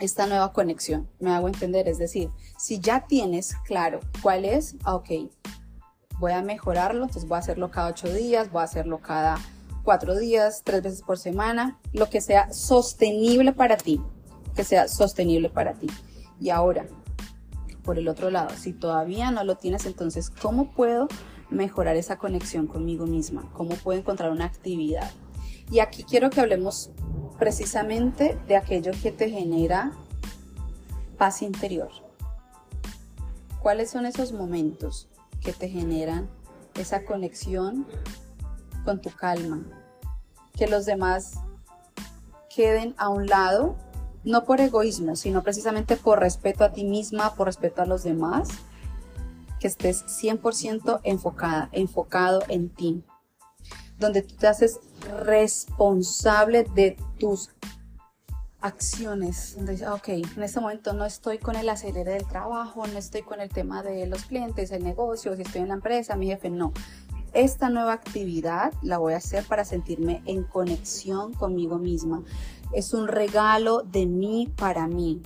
esta 0.00 0.26
nueva 0.26 0.52
conexión. 0.52 1.08
Me 1.18 1.30
hago 1.30 1.48
entender, 1.48 1.88
es 1.88 1.98
decir, 1.98 2.30
si 2.58 2.80
ya 2.80 3.06
tienes 3.06 3.54
claro 3.66 4.00
cuál 4.22 4.44
es, 4.44 4.76
ah, 4.84 4.96
ok, 4.96 5.10
voy 6.18 6.32
a 6.32 6.42
mejorarlo, 6.42 7.04
entonces 7.04 7.28
voy 7.28 7.36
a 7.36 7.40
hacerlo 7.40 7.70
cada 7.70 7.88
ocho 7.88 8.12
días, 8.12 8.50
voy 8.50 8.60
a 8.60 8.64
hacerlo 8.64 8.98
cada 9.00 9.38
cuatro 9.84 10.18
días, 10.18 10.62
tres 10.64 10.82
veces 10.82 11.02
por 11.02 11.18
semana, 11.18 11.78
lo 11.92 12.10
que 12.10 12.20
sea 12.20 12.52
sostenible 12.52 13.52
para 13.52 13.76
ti, 13.76 14.00
que 14.54 14.64
sea 14.64 14.88
sostenible 14.88 15.48
para 15.50 15.74
ti. 15.74 15.86
Y 16.40 16.50
ahora, 16.50 16.86
por 17.84 17.98
el 17.98 18.08
otro 18.08 18.30
lado, 18.30 18.50
si 18.56 18.72
todavía 18.72 19.30
no 19.30 19.44
lo 19.44 19.56
tienes, 19.56 19.86
entonces, 19.86 20.30
¿cómo 20.30 20.72
puedo 20.72 21.08
mejorar 21.50 21.96
esa 21.96 22.16
conexión 22.16 22.66
conmigo 22.66 23.06
misma, 23.06 23.48
cómo 23.52 23.74
puedo 23.76 23.98
encontrar 23.98 24.30
una 24.30 24.46
actividad. 24.46 25.10
Y 25.70 25.80
aquí 25.80 26.04
quiero 26.04 26.30
que 26.30 26.40
hablemos 26.40 26.90
precisamente 27.40 28.38
de 28.46 28.56
aquello 28.56 28.92
que 29.02 29.10
te 29.10 29.30
genera 29.30 29.92
paz 31.18 31.40
interior. 31.42 31.88
¿Cuáles 33.60 33.90
son 33.90 34.04
esos 34.04 34.32
momentos 34.32 35.08
que 35.40 35.52
te 35.52 35.68
generan 35.68 36.28
esa 36.74 37.04
conexión 37.04 37.86
con 38.84 39.00
tu 39.00 39.10
calma? 39.10 39.62
Que 40.52 40.68
los 40.68 40.84
demás 40.84 41.40
queden 42.54 42.94
a 42.98 43.08
un 43.08 43.26
lado, 43.26 43.74
no 44.22 44.44
por 44.44 44.60
egoísmo, 44.60 45.16
sino 45.16 45.42
precisamente 45.42 45.96
por 45.96 46.20
respeto 46.20 46.62
a 46.62 46.72
ti 46.72 46.84
misma, 46.84 47.34
por 47.34 47.46
respeto 47.46 47.80
a 47.80 47.86
los 47.86 48.04
demás 48.04 48.50
que 49.58 49.66
estés 49.66 50.04
100% 50.06 51.00
enfocada, 51.04 51.70
enfocado 51.72 52.42
en 52.48 52.68
ti, 52.68 53.02
donde 54.00 54.22
tú 54.22 54.34
te 54.34 54.48
haces 54.48 54.80
responsable 55.24 56.64
de 56.74 56.96
tus 57.18 57.50
acciones. 58.60 59.54
Donde 59.56 59.86
ok, 59.88 60.08
en 60.08 60.42
este 60.42 60.60
momento 60.60 60.92
no 60.92 61.04
estoy 61.04 61.38
con 61.38 61.56
el 61.56 61.68
acelere 61.68 62.12
del 62.12 62.26
trabajo, 62.26 62.86
no 62.86 62.98
estoy 62.98 63.22
con 63.22 63.40
el 63.40 63.48
tema 63.48 63.82
de 63.82 64.06
los 64.06 64.24
clientes, 64.24 64.72
el 64.72 64.82
negocio, 64.82 65.36
si 65.36 65.42
estoy 65.42 65.62
en 65.62 65.68
la 65.68 65.74
empresa, 65.74 66.16
mi 66.16 66.26
jefe, 66.26 66.50
no. 66.50 66.72
Esta 67.32 67.70
nueva 67.70 67.92
actividad 67.92 68.72
la 68.82 68.98
voy 68.98 69.12
a 69.12 69.18
hacer 69.18 69.44
para 69.44 69.64
sentirme 69.64 70.22
en 70.26 70.42
conexión 70.42 71.32
conmigo 71.32 71.78
misma. 71.78 72.24
Es 72.72 72.92
un 72.92 73.06
regalo 73.06 73.82
de 73.82 74.06
mí 74.06 74.52
para 74.56 74.88
mí. 74.88 75.22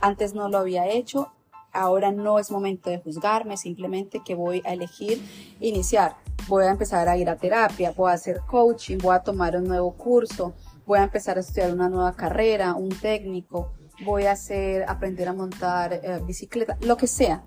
Antes 0.00 0.32
no 0.32 0.48
lo 0.48 0.58
había 0.58 0.88
hecho, 0.88 1.32
ahora 1.72 2.12
no 2.12 2.38
es 2.38 2.50
momento 2.50 2.88
de 2.88 2.98
juzgarme, 2.98 3.56
simplemente 3.56 4.22
que 4.24 4.34
voy 4.34 4.62
a 4.64 4.72
elegir 4.72 5.22
iniciar. 5.60 6.16
Voy 6.48 6.64
a 6.64 6.70
empezar 6.70 7.08
a 7.08 7.16
ir 7.16 7.28
a 7.28 7.36
terapia, 7.36 7.92
voy 7.92 8.10
a 8.10 8.14
hacer 8.14 8.40
coaching, 8.46 8.98
voy 8.98 9.14
a 9.14 9.20
tomar 9.20 9.56
un 9.56 9.64
nuevo 9.64 9.92
curso, 9.94 10.54
voy 10.86 10.98
a 10.98 11.04
empezar 11.04 11.36
a 11.36 11.40
estudiar 11.40 11.72
una 11.72 11.88
nueva 11.88 12.14
carrera, 12.14 12.74
un 12.74 12.88
técnico, 12.88 13.72
voy 14.04 14.24
a 14.24 14.32
hacer, 14.32 14.84
aprender 14.88 15.28
a 15.28 15.34
montar 15.34 15.92
eh, 15.92 16.20
bicicleta, 16.24 16.76
lo 16.80 16.96
que 16.96 17.06
sea, 17.06 17.44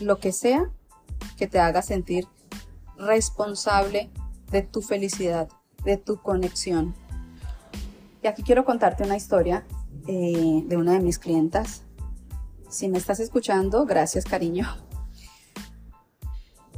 lo 0.00 0.18
que 0.18 0.32
sea 0.32 0.70
que 1.38 1.46
te 1.46 1.60
haga 1.60 1.82
sentir 1.82 2.26
responsable 2.98 4.10
de 4.50 4.62
tu 4.62 4.82
felicidad, 4.82 5.48
de 5.84 5.96
tu 5.96 6.20
conexión. 6.20 6.94
Y 8.22 8.26
aquí 8.26 8.42
quiero 8.42 8.64
contarte 8.64 9.04
una 9.04 9.16
historia 9.16 9.64
eh, 10.08 10.64
de 10.66 10.76
una 10.76 10.92
de 10.92 11.00
mis 11.00 11.18
clientas 11.18 11.86
si 12.68 12.88
me 12.88 12.98
estás 12.98 13.20
escuchando, 13.20 13.86
gracias 13.86 14.24
cariño. 14.24 14.85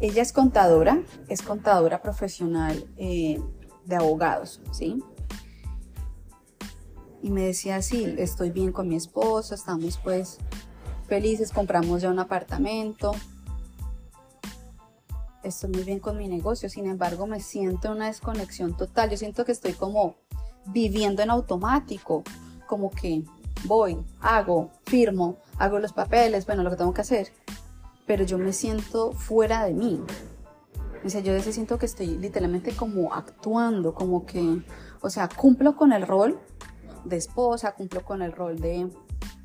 Ella 0.01 0.23
es 0.23 0.33
contadora, 0.33 1.03
es 1.29 1.43
contadora 1.43 2.01
profesional 2.03 2.87
eh, 2.97 3.41
de 3.85 3.97
abogados, 3.97 4.61
¿sí? 4.71 5.03
Y 7.21 7.31
me 7.31 7.43
decía, 7.43 7.83
sí, 7.83 8.15
estoy 8.17 8.51
bien 8.51 8.71
con 8.71 8.89
mi 8.89 8.95
esposo, 8.95 9.57
estamos 9.57 9.99
pues 10.05 10.39
felices, 11.09 11.51
compramos 11.51 12.03
ya 12.03 12.11
un 12.11 12.21
apartamento, 12.21 13.11
estoy 15.43 15.71
muy 15.71 15.83
bien 15.83 15.99
con 15.99 16.17
mi 16.17 16.29
negocio, 16.29 16.69
sin 16.69 16.87
embargo 16.87 17.27
me 17.27 17.41
siento 17.41 17.91
una 17.91 18.07
desconexión 18.07 18.77
total, 18.77 19.11
yo 19.11 19.17
siento 19.17 19.45
que 19.45 19.53
estoy 19.53 19.73
como 19.73 20.15
viviendo 20.67 21.23
en 21.23 21.31
automático, 21.31 22.23
como 22.69 22.91
que 22.91 23.25
voy, 23.65 23.99
hago, 24.21 24.71
firmo, 24.85 25.39
hago 25.59 25.81
los 25.81 25.93
papeles, 25.93 26.47
bueno, 26.47 26.63
lo 26.63 26.71
que 26.71 26.77
tengo 26.77 26.95
que 26.95 27.01
hacer, 27.01 27.33
pero 28.09 28.25
yo 28.25 28.39
me 28.39 28.55
siento 28.55 29.13
fuera 29.13 29.67
de 29.67 29.75
mí. 29.75 30.03
O 31.05 31.09
sea, 31.11 31.21
yo 31.21 31.37
a 31.37 31.41
siento 31.41 31.79
que 31.79 31.87
estoy 31.87 32.19
literalmente 32.19 32.75
como 32.75 33.15
actuando, 33.15 33.95
como 33.95 34.27
que, 34.27 34.65
o 35.01 35.11
sea, 35.11 35.29
cumplo 35.29 35.77
con 35.77 35.93
el 35.93 36.07
rol 36.07 36.41
de 37.05 37.17
esposa, 37.17 37.73
cumplo 37.75 38.03
con 38.03 38.23
el 38.23 38.33
rol 38.33 38.59
de, 38.59 38.91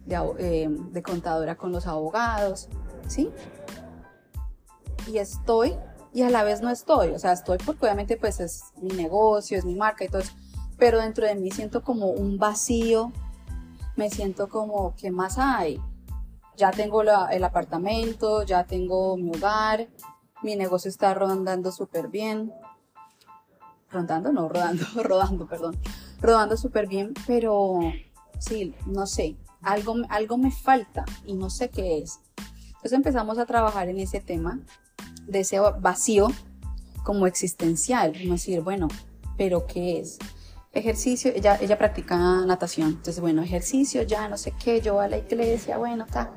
de, 0.06 0.36
eh, 0.40 1.04
contadora 1.04 1.56
con 1.56 1.72
los 1.74 1.86
abogados, 1.86 2.70
¿sí? 3.08 3.30
Y 5.08 5.18
estoy 5.18 5.76
y 6.14 6.22
a 6.22 6.30
la 6.30 6.44
vez 6.44 6.62
no 6.62 6.70
estoy, 6.70 7.10
o 7.10 7.20
sea, 7.20 7.34
estoy 7.34 7.58
porque 7.66 7.86
obviamente 7.86 8.18
pues 8.18 8.40
es 8.40 8.64
mi 8.82 8.94
negocio, 8.94 9.58
es 9.58 9.66
mi 9.66 9.76
marca 9.76 10.06
y 10.06 10.08
todo 10.08 10.22
pero 10.78 11.02
dentro 11.02 11.28
de 11.28 11.36
mí 11.36 11.52
siento 11.52 11.84
como 11.84 12.08
un 12.08 12.38
vacío 12.38 13.12
me 13.96 14.10
siento 14.10 14.48
como, 14.50 14.96
¿qué 14.96 15.12
más 15.12 15.38
hay? 15.38 15.80
Ya 16.56 16.72
tengo 16.72 17.02
el 17.02 17.44
apartamento, 17.44 18.44
ya 18.44 18.64
tengo 18.66 19.18
mi 19.18 19.30
hogar, 19.30 19.88
mi 20.42 20.56
negocio 20.56 20.90
está 20.90 21.14
rodando 21.14 21.72
súper 21.72 22.08
bien. 22.08 22.54
Rondando, 23.90 24.32
no, 24.32 24.50
rodando, 24.50 24.86
rodando, 25.04 25.48
perdón. 25.48 25.78
Rodando 26.22 26.58
súper 26.58 26.88
bien, 26.88 27.14
pero 27.28 27.80
sí, 28.40 28.76
no 28.86 29.06
sé, 29.08 29.36
algo, 29.62 29.96
algo 30.10 30.38
me 30.38 30.52
falta 30.52 31.06
y 31.26 31.34
no 31.34 31.50
sé 31.50 31.70
qué 31.70 32.00
es. 32.00 32.20
Entonces 32.68 32.94
empezamos 32.94 33.38
a 33.38 33.46
trabajar 33.46 33.90
en 33.90 34.00
ese 34.00 34.20
tema 34.20 34.60
de 35.28 35.40
ese 35.42 35.60
vacío 35.60 36.28
como 37.04 37.28
existencial, 37.28 38.14
como 38.18 38.34
decir, 38.34 38.62
bueno, 38.62 38.88
pero 39.38 39.66
¿qué 39.66 40.00
es? 40.00 40.20
ejercicio, 40.74 41.32
ella, 41.34 41.58
ella 41.62 41.78
practica 41.78 42.18
natación, 42.46 42.90
entonces 42.90 43.20
bueno, 43.20 43.44
ejercicio, 43.44 44.02
ya 44.04 44.28
no 44.28 44.38
sé 44.38 44.54
qué, 44.64 44.82
yo 44.82 45.00
a 45.00 45.08
la 45.08 45.18
iglesia, 45.18 45.78
bueno, 45.78 46.06
está. 46.06 46.32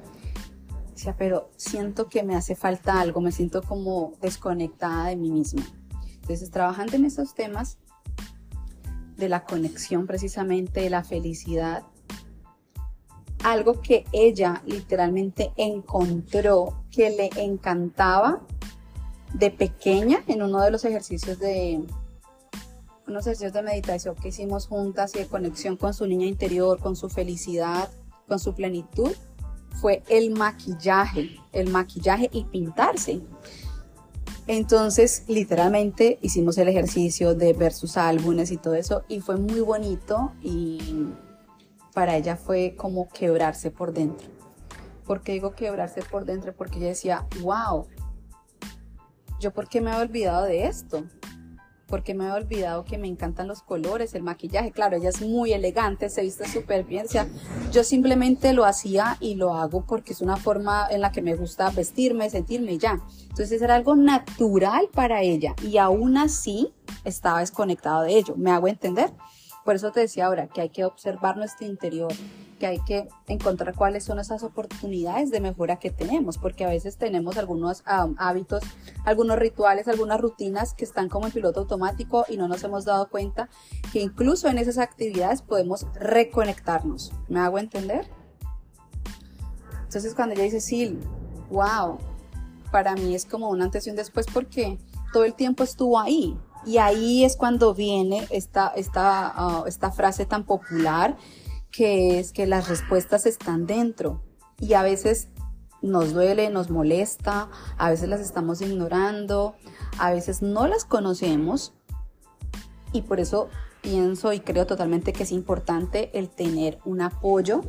Pero 1.19 1.50
siento 1.57 2.09
que 2.09 2.23
me 2.23 2.37
hace 2.37 2.55
falta 2.55 3.00
algo, 3.00 3.21
me 3.21 3.33
siento 3.33 3.62
como 3.62 4.15
desconectada 4.21 5.09
de 5.09 5.17
mí 5.17 5.31
misma. 5.31 5.62
Entonces, 6.21 6.50
trabajando 6.50 6.97
en 6.97 7.05
esos 7.05 7.35
temas 7.35 7.79
de 9.17 9.29
la 9.29 9.45
conexión 9.45 10.07
precisamente, 10.07 10.81
de 10.81 10.91
la 10.91 11.05
felicidad, 11.05 11.85
algo 13.45 13.81
que 13.81 14.05
ella 14.12 14.62
literalmente 14.67 15.53
encontró 15.57 16.85
que 16.91 17.11
le 17.11 17.31
encantaba 17.43 18.43
de 19.35 19.50
pequeña 19.50 20.25
en 20.26 20.43
uno 20.43 20.61
de 20.61 20.71
los 20.71 20.85
ejercicios 20.85 21.38
de, 21.38 21.85
unos 23.07 23.26
ejercicios 23.26 23.53
de 23.53 23.62
meditación 23.62 24.17
que 24.17 24.29
hicimos 24.29 24.67
juntas 24.67 25.15
y 25.15 25.21
de 25.21 25.26
conexión 25.26 25.76
con 25.76 25.95
su 25.95 26.07
niña 26.07 26.26
interior, 26.26 26.79
con 26.79 26.97
su 26.97 27.09
felicidad, 27.09 27.88
con 28.26 28.38
su 28.38 28.55
plenitud, 28.55 29.12
fue 29.80 30.02
el 30.09 30.30
maquillaje, 30.30 31.40
el 31.52 31.71
maquillaje 31.71 32.28
y 32.33 32.45
pintarse. 32.45 33.21
Entonces, 34.47 35.25
literalmente 35.26 36.18
hicimos 36.23 36.56
el 36.59 36.68
ejercicio 36.68 37.35
de 37.35 37.52
ver 37.52 37.73
sus 37.73 37.97
álbumes 37.97 38.52
y 38.52 38.56
todo 38.56 38.75
eso 38.75 39.04
y 39.09 39.21
fue 39.21 39.37
muy 39.37 39.61
bonito 39.61 40.33
y 40.40 41.09
para 41.92 42.16
ella 42.16 42.37
fue 42.37 42.75
como 42.76 43.09
quebrarse 43.09 43.71
por 43.71 43.92
dentro. 43.92 44.28
¿Por 45.04 45.23
qué 45.23 45.33
digo 45.33 45.54
quebrarse 45.54 46.02
por 46.02 46.25
dentro? 46.25 46.54
Porque 46.54 46.78
ella 46.78 46.88
decía, 46.88 47.26
wow, 47.40 47.87
¿yo 49.40 49.52
por 49.52 49.68
qué 49.68 49.80
me 49.80 49.90
he 49.90 49.97
olvidado 49.97 50.45
de 50.45 50.66
esto? 50.66 51.04
Porque 51.87 52.14
me 52.14 52.26
he 52.26 52.33
olvidado 52.33 52.85
que 52.85 52.99
me 52.99 53.07
encantan 53.07 53.47
los 53.47 53.62
colores, 53.62 54.14
el 54.14 54.23
maquillaje. 54.23 54.73
Claro, 54.73 54.97
ella 54.97 55.09
es 55.09 55.21
muy 55.21 55.52
elegante, 55.52 56.09
se 56.09 56.23
viste 56.23 56.49
súper 56.49 56.85
bien. 56.85 57.07
O 57.07 57.09
sea, 57.09 57.28
yo 57.73 57.85
simplemente 57.85 58.52
lo 58.52 58.64
hacía 58.64 59.16
y 59.21 59.37
lo 59.37 59.55
hago 59.55 59.85
porque 59.87 60.12
es 60.12 60.21
una 60.21 60.37
forma 60.37 60.87
en 60.90 61.00
la 61.00 61.12
que 61.12 61.23
me 61.23 61.35
gusta 61.37 61.71
vestirme, 61.71 62.28
sentirme 62.31 62.78
ya. 62.78 63.00
Entonces 63.23 63.62
era 63.62 63.76
algo 63.76 63.95
natural 63.95 64.88
para 64.93 65.23
ella 65.23 65.55
y 65.62 65.78
aún 65.78 66.16
así 66.16 66.75
estaba 67.05 67.40
desconectado 67.40 68.02
de 68.02 68.16
ello. 68.16 68.35
¿Me 68.37 68.50
hago 68.50 68.69
entender? 68.69 69.12
Por 69.64 69.75
eso 69.75 69.90
te 69.90 70.00
decía 70.00 70.26
ahora 70.26 70.49
que 70.49 70.61
hay 70.61 70.71
que 70.71 70.85
observar 70.85 71.37
nuestro 71.37 71.66
interior, 71.66 72.12
que 72.57 72.67
hay 72.67 72.79
que 72.81 73.09
encontrar 73.27 73.75
cuáles 73.75 74.05
son 74.05 74.19
esas 74.19 74.43
oportunidades 74.43 75.31
de 75.31 75.41
mejora 75.41 75.79
que 75.79 75.91
tenemos, 75.91 76.39
porque 76.39 76.65
a 76.65 76.69
veces 76.69 76.97
tenemos 76.97 77.37
algunos 77.37 77.83
hábitos, 77.87 78.63
algunos 79.05 79.39
rituales, 79.39 79.89
algunas 79.89 80.21
rutinas 80.21 80.75
que 80.75 80.85
están 80.85 81.09
como 81.09 81.27
en 81.27 81.33
piloto 81.33 81.61
automático 81.61 82.25
y 82.29 82.37
no 82.37 82.49
nos 82.49 82.65
hemos 82.65 82.85
dado 82.85 83.09
cuenta 83.09 83.49
que 83.93 84.01
incluso 84.01 84.49
en 84.49 84.59
esas 84.59 84.79
actividades 84.79 85.43
podemos 85.43 85.87
reconectarnos. 85.95 87.13
¿Me 87.29 87.41
hago 87.41 87.59
entender? 87.59 88.09
Entonces 89.85 90.15
cuando 90.15 90.35
ella 90.35 90.45
dice, 90.45 90.61
sí, 90.61 90.99
wow, 91.51 91.99
para 92.71 92.95
mí 92.95 93.15
es 93.15 93.25
como 93.25 93.49
un 93.49 93.63
antes 93.63 93.87
y 93.87 93.91
un 93.91 93.97
después 93.97 94.27
porque 94.33 94.79
todo 95.13 95.25
el 95.25 95.35
tiempo 95.35 95.65
estuvo 95.65 95.99
ahí. 95.99 96.37
Y 96.65 96.79
ahí 96.79 97.25
es 97.25 97.37
cuando 97.37 97.75
viene 97.75 98.27
esta, 98.31 98.73
esta, 98.75 99.33
ah, 99.35 99.65
esta 99.69 99.93
frase 99.93 100.27
tan 100.27 100.45
popular 100.45 101.17
que 101.76 102.18
es 102.18 102.33
que 102.33 102.47
las 102.47 102.68
respuestas 102.68 103.26
están 103.26 103.66
dentro 103.66 104.23
y 104.59 104.73
a 104.73 104.83
veces 104.83 105.28
nos 105.83 106.14
duele, 106.14 106.49
nos 106.49 106.71
molesta, 106.71 107.50
a 107.76 107.90
veces 107.90 108.09
las 108.09 108.21
estamos 108.21 108.62
ignorando, 108.62 109.56
a 109.99 110.11
veces 110.11 110.40
no 110.40 110.66
las 110.66 110.87
conocemos 110.87 111.75
y 112.92 113.02
por 113.02 113.21
eso 113.21 113.50
pienso 113.83 114.33
y 114.33 114.40
creo 114.40 114.66
totalmente 114.66 115.12
que 115.12 115.25
es 115.25 115.33
importante 115.33 116.11
el 116.18 116.30
tener 116.30 116.78
un 116.87 117.02
apoyo, 117.02 117.61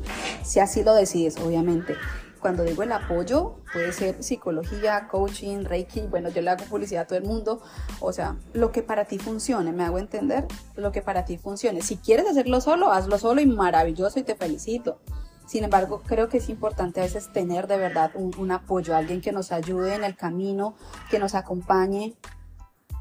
si 0.42 0.62
así 0.62 0.84
lo 0.84 0.94
decides, 0.94 1.38
obviamente. 1.38 1.96
Cuando 2.40 2.64
digo 2.64 2.84
el 2.84 2.92
apoyo, 2.92 3.56
puede 3.74 3.92
ser 3.92 4.24
psicología, 4.24 5.08
coaching, 5.08 5.64
reiki, 5.64 6.02
bueno, 6.02 6.30
yo 6.30 6.42
le 6.42 6.52
hago 6.52 6.66
publicidad 6.66 7.04
a 7.04 7.08
todo 7.08 7.20
el 7.20 7.26
mundo, 7.26 7.62
o 8.00 8.14
sea, 8.14 8.38
lo 8.54 8.72
que 8.72 8.84
para 8.84 9.06
ti 9.06 9.18
funcione, 9.18 9.72
me 9.72 9.84
hago 9.84 9.98
entender, 9.98 10.46
lo 10.76 10.92
que 10.92 11.02
para 11.02 11.26
ti 11.26 11.38
funcione. 11.38 11.82
Si 11.82 11.98
quieres 11.98 12.28
hacerlo 12.28 12.62
solo, 12.62 12.92
hazlo 12.92 13.18
solo 13.18 13.42
y 13.42 13.46
maravilloso 13.46 14.20
y 14.20 14.24
te 14.24 14.36
felicito. 14.36 15.00
Sin 15.46 15.64
embargo, 15.64 16.02
creo 16.06 16.28
que 16.28 16.38
es 16.38 16.50
importante 16.50 17.00
a 17.00 17.04
veces 17.04 17.32
tener 17.32 17.68
de 17.68 17.78
verdad 17.78 18.12
un, 18.16 18.32
un 18.38 18.52
apoyo, 18.52 18.96
alguien 18.96 19.22
que 19.22 19.32
nos 19.32 19.52
ayude 19.52 19.96
en 19.96 20.04
el 20.04 20.16
camino, 20.16 20.76
que 21.10 21.20
nos 21.20 21.36
acompañe 21.36 22.16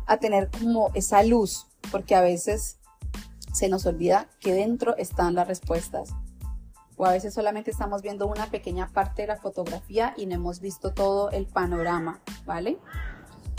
a 0.07 0.19
tener 0.19 0.50
como 0.50 0.90
esa 0.95 1.23
luz, 1.25 1.66
porque 1.90 2.14
a 2.14 2.21
veces 2.21 2.78
se 3.52 3.69
nos 3.69 3.87
olvida 3.87 4.28
que 4.40 4.55
dentro 4.55 4.97
están 4.97 5.35
las 5.35 5.49
respuestas 5.49 6.14
o 6.96 7.04
a 7.04 7.12
veces 7.12 7.34
solamente 7.34 7.70
estamos 7.70 8.02
viendo 8.02 8.26
una 8.26 8.46
pequeña 8.46 8.88
parte 8.88 9.22
de 9.22 9.28
la 9.28 9.36
fotografía 9.36 10.14
y 10.16 10.26
no 10.26 10.34
hemos 10.34 10.60
visto 10.60 10.92
todo 10.92 11.30
el 11.30 11.46
panorama, 11.46 12.20
¿vale? 12.46 12.78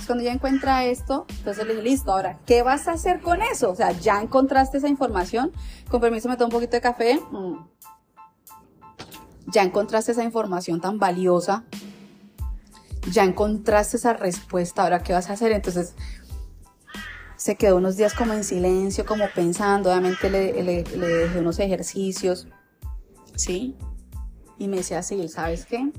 Cuando 0.06 0.23
ya 0.23 0.32
encuentra 0.32 0.86
esto, 0.86 1.26
entonces 1.30 1.65
le 1.65 1.73
dije, 1.73 1.84
listo, 1.84 2.12
ahora, 2.12 2.39
¿qué 2.45 2.63
vas 2.63 2.88
a 2.88 2.93
hacer 2.93 3.21
con 3.21 3.41
eso? 3.41 3.69
O 3.71 3.76
sea, 3.76 3.91
ya 3.91 4.21
encontraste 4.21 4.78
esa 4.78 4.88
información. 4.88 5.52
Con 5.89 6.00
permiso, 6.00 6.30
me 6.30 6.38
tomo 6.38 6.47
un 6.47 6.52
poquito 6.54 6.78
de 6.78 6.82
café. 6.82 7.19
Mm. 7.32 7.67
Ya 9.47 9.63
encontraste 9.63 10.13
esa 10.13 10.23
información 10.23 10.80
tan 10.80 10.97
valiosa. 10.97 11.65
Ya 13.12 13.23
encontraste 13.23 13.97
esa 13.97 14.13
respuesta. 14.13 14.84
Ahora, 14.84 15.04
¿qué 15.04 15.13
vas 15.13 15.30
a 15.30 15.34
hacer? 15.34 15.52
Entonces, 15.52 15.93
se 17.36 17.56
quedó 17.56 17.76
unos 17.76 17.97
días 17.97 18.13
como 18.13 18.34
en 18.34 18.45
silencio, 18.45 19.06
como 19.06 19.26
pensando. 19.36 19.89
Obviamente 19.89 20.30
le, 20.30 20.63
le, 20.63 20.84
le 20.84 21.08
dejé 21.08 21.39
unos 21.39 21.60
ejercicios 21.60 22.47
¿sí? 23.38 23.76
Y 24.58 24.67
me 24.67 24.78
decía, 24.78 25.02
sí, 25.04 25.28
¿sabes 25.30 25.65
qué? 25.65 25.91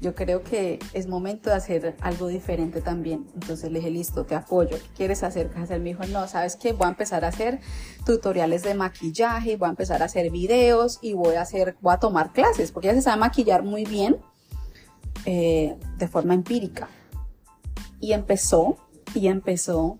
Yo 0.00 0.14
creo 0.14 0.42
que 0.42 0.78
es 0.94 1.06
momento 1.06 1.50
de 1.50 1.56
hacer 1.56 1.94
algo 2.00 2.28
diferente 2.28 2.80
también. 2.80 3.26
Entonces 3.34 3.70
le 3.70 3.80
dije, 3.80 3.90
listo, 3.90 4.24
te 4.24 4.34
apoyo. 4.34 4.78
¿Qué 4.78 4.88
quieres 4.96 5.22
hacer? 5.22 5.50
¿Qué 5.50 5.60
hacer? 5.60 5.78
Me 5.80 5.90
dijo, 5.90 6.04
no, 6.06 6.26
¿sabes 6.26 6.56
qué? 6.56 6.72
Voy 6.72 6.86
a 6.86 6.90
empezar 6.90 7.24
a 7.24 7.28
hacer 7.28 7.60
tutoriales 8.06 8.62
de 8.62 8.74
maquillaje, 8.74 9.58
voy 9.58 9.66
a 9.66 9.70
empezar 9.70 10.00
a 10.00 10.06
hacer 10.06 10.30
videos 10.30 10.98
y 11.02 11.12
voy 11.12 11.34
a 11.34 11.42
hacer, 11.42 11.76
voy 11.82 11.92
a 11.92 11.98
tomar 11.98 12.32
clases, 12.32 12.72
porque 12.72 12.88
ella 12.88 12.96
se 12.96 13.02
sabe 13.02 13.20
maquillar 13.20 13.62
muy 13.62 13.84
bien 13.84 14.16
eh, 15.26 15.76
de 15.98 16.08
forma 16.08 16.32
empírica. 16.32 16.88
Y 18.00 18.12
empezó, 18.14 18.78
y 19.14 19.26
empezó 19.26 19.98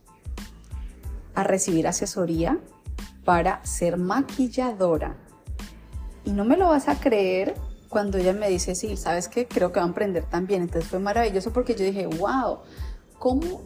a 1.34 1.44
recibir 1.44 1.86
asesoría 1.86 2.58
para 3.26 3.62
ser 3.66 3.98
maquilladora 3.98 5.18
y 6.30 6.32
no 6.32 6.44
me 6.44 6.56
lo 6.56 6.68
vas 6.68 6.86
a 6.86 7.00
creer 7.00 7.56
cuando 7.88 8.16
ella 8.16 8.32
me 8.32 8.48
dice, 8.48 8.76
sí, 8.76 8.96
¿sabes 8.96 9.26
qué? 9.26 9.48
Creo 9.48 9.72
que 9.72 9.80
va 9.80 9.84
a 9.84 9.88
emprender 9.88 10.24
también. 10.26 10.62
Entonces 10.62 10.88
fue 10.88 11.00
maravilloso 11.00 11.52
porque 11.52 11.74
yo 11.74 11.84
dije, 11.84 12.06
wow, 12.06 12.60
¿cómo 13.18 13.60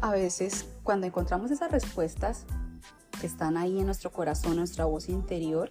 a 0.00 0.10
veces 0.10 0.66
cuando 0.82 1.06
encontramos 1.06 1.52
esas 1.52 1.70
respuestas 1.70 2.46
que 3.20 3.28
están 3.28 3.56
ahí 3.56 3.78
en 3.78 3.86
nuestro 3.86 4.10
corazón, 4.10 4.56
nuestra 4.56 4.86
voz 4.86 5.08
interior, 5.08 5.70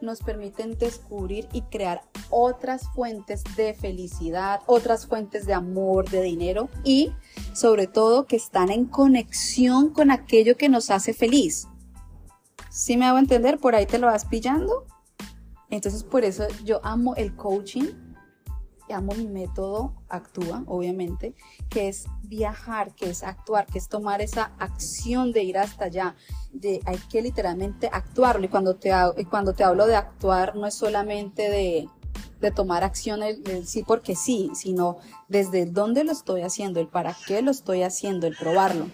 nos 0.00 0.20
permiten 0.20 0.78
descubrir 0.78 1.48
y 1.52 1.62
crear 1.62 2.02
otras 2.30 2.88
fuentes 2.94 3.42
de 3.56 3.74
felicidad, 3.74 4.60
otras 4.66 5.08
fuentes 5.08 5.44
de 5.44 5.54
amor, 5.54 6.08
de 6.08 6.22
dinero 6.22 6.68
y 6.84 7.12
sobre 7.52 7.88
todo 7.88 8.26
que 8.26 8.36
están 8.36 8.70
en 8.70 8.84
conexión 8.84 9.90
con 9.90 10.12
aquello 10.12 10.56
que 10.56 10.68
nos 10.68 10.88
hace 10.90 11.14
feliz. 11.14 11.66
¿Sí 12.70 12.96
me 12.96 13.06
hago 13.06 13.18
entender? 13.18 13.58
Por 13.58 13.74
ahí 13.74 13.86
te 13.86 13.98
lo 13.98 14.06
vas 14.06 14.24
pillando. 14.24 14.86
Entonces 15.70 16.04
por 16.04 16.24
eso 16.24 16.46
yo 16.64 16.80
amo 16.84 17.14
el 17.16 17.34
coaching, 17.36 17.92
amo 18.92 19.14
mi 19.14 19.26
método, 19.26 19.94
actúa, 20.08 20.64
obviamente, 20.66 21.34
que 21.68 21.88
es 21.88 22.06
viajar, 22.22 22.94
que 22.94 23.10
es 23.10 23.22
actuar, 23.22 23.66
que 23.66 23.78
es 23.78 23.88
tomar 23.88 24.20
esa 24.20 24.52
acción 24.58 25.32
de 25.32 25.42
ir 25.42 25.58
hasta 25.58 25.86
allá, 25.86 26.16
de 26.52 26.80
hay 26.86 26.98
que 27.10 27.22
literalmente 27.22 27.88
actuarlo. 27.92 28.44
Y 28.44 28.48
cuando 28.48 28.76
te, 28.76 28.90
cuando 29.28 29.52
te 29.52 29.64
hablo 29.64 29.86
de 29.86 29.96
actuar, 29.96 30.56
no 30.56 30.66
es 30.66 30.74
solamente 30.74 31.50
de, 31.50 31.88
de 32.40 32.50
tomar 32.50 32.84
acción 32.84 33.22
el, 33.22 33.66
sí 33.66 33.84
porque 33.86 34.16
sí, 34.16 34.50
sino 34.54 34.98
desde 35.28 35.66
dónde 35.66 36.04
lo 36.04 36.12
estoy 36.12 36.42
haciendo, 36.42 36.80
el 36.80 36.88
para 36.88 37.16
qué 37.26 37.42
lo 37.42 37.50
estoy 37.50 37.82
haciendo, 37.82 38.26
el 38.26 38.36
probarlo. 38.36 38.86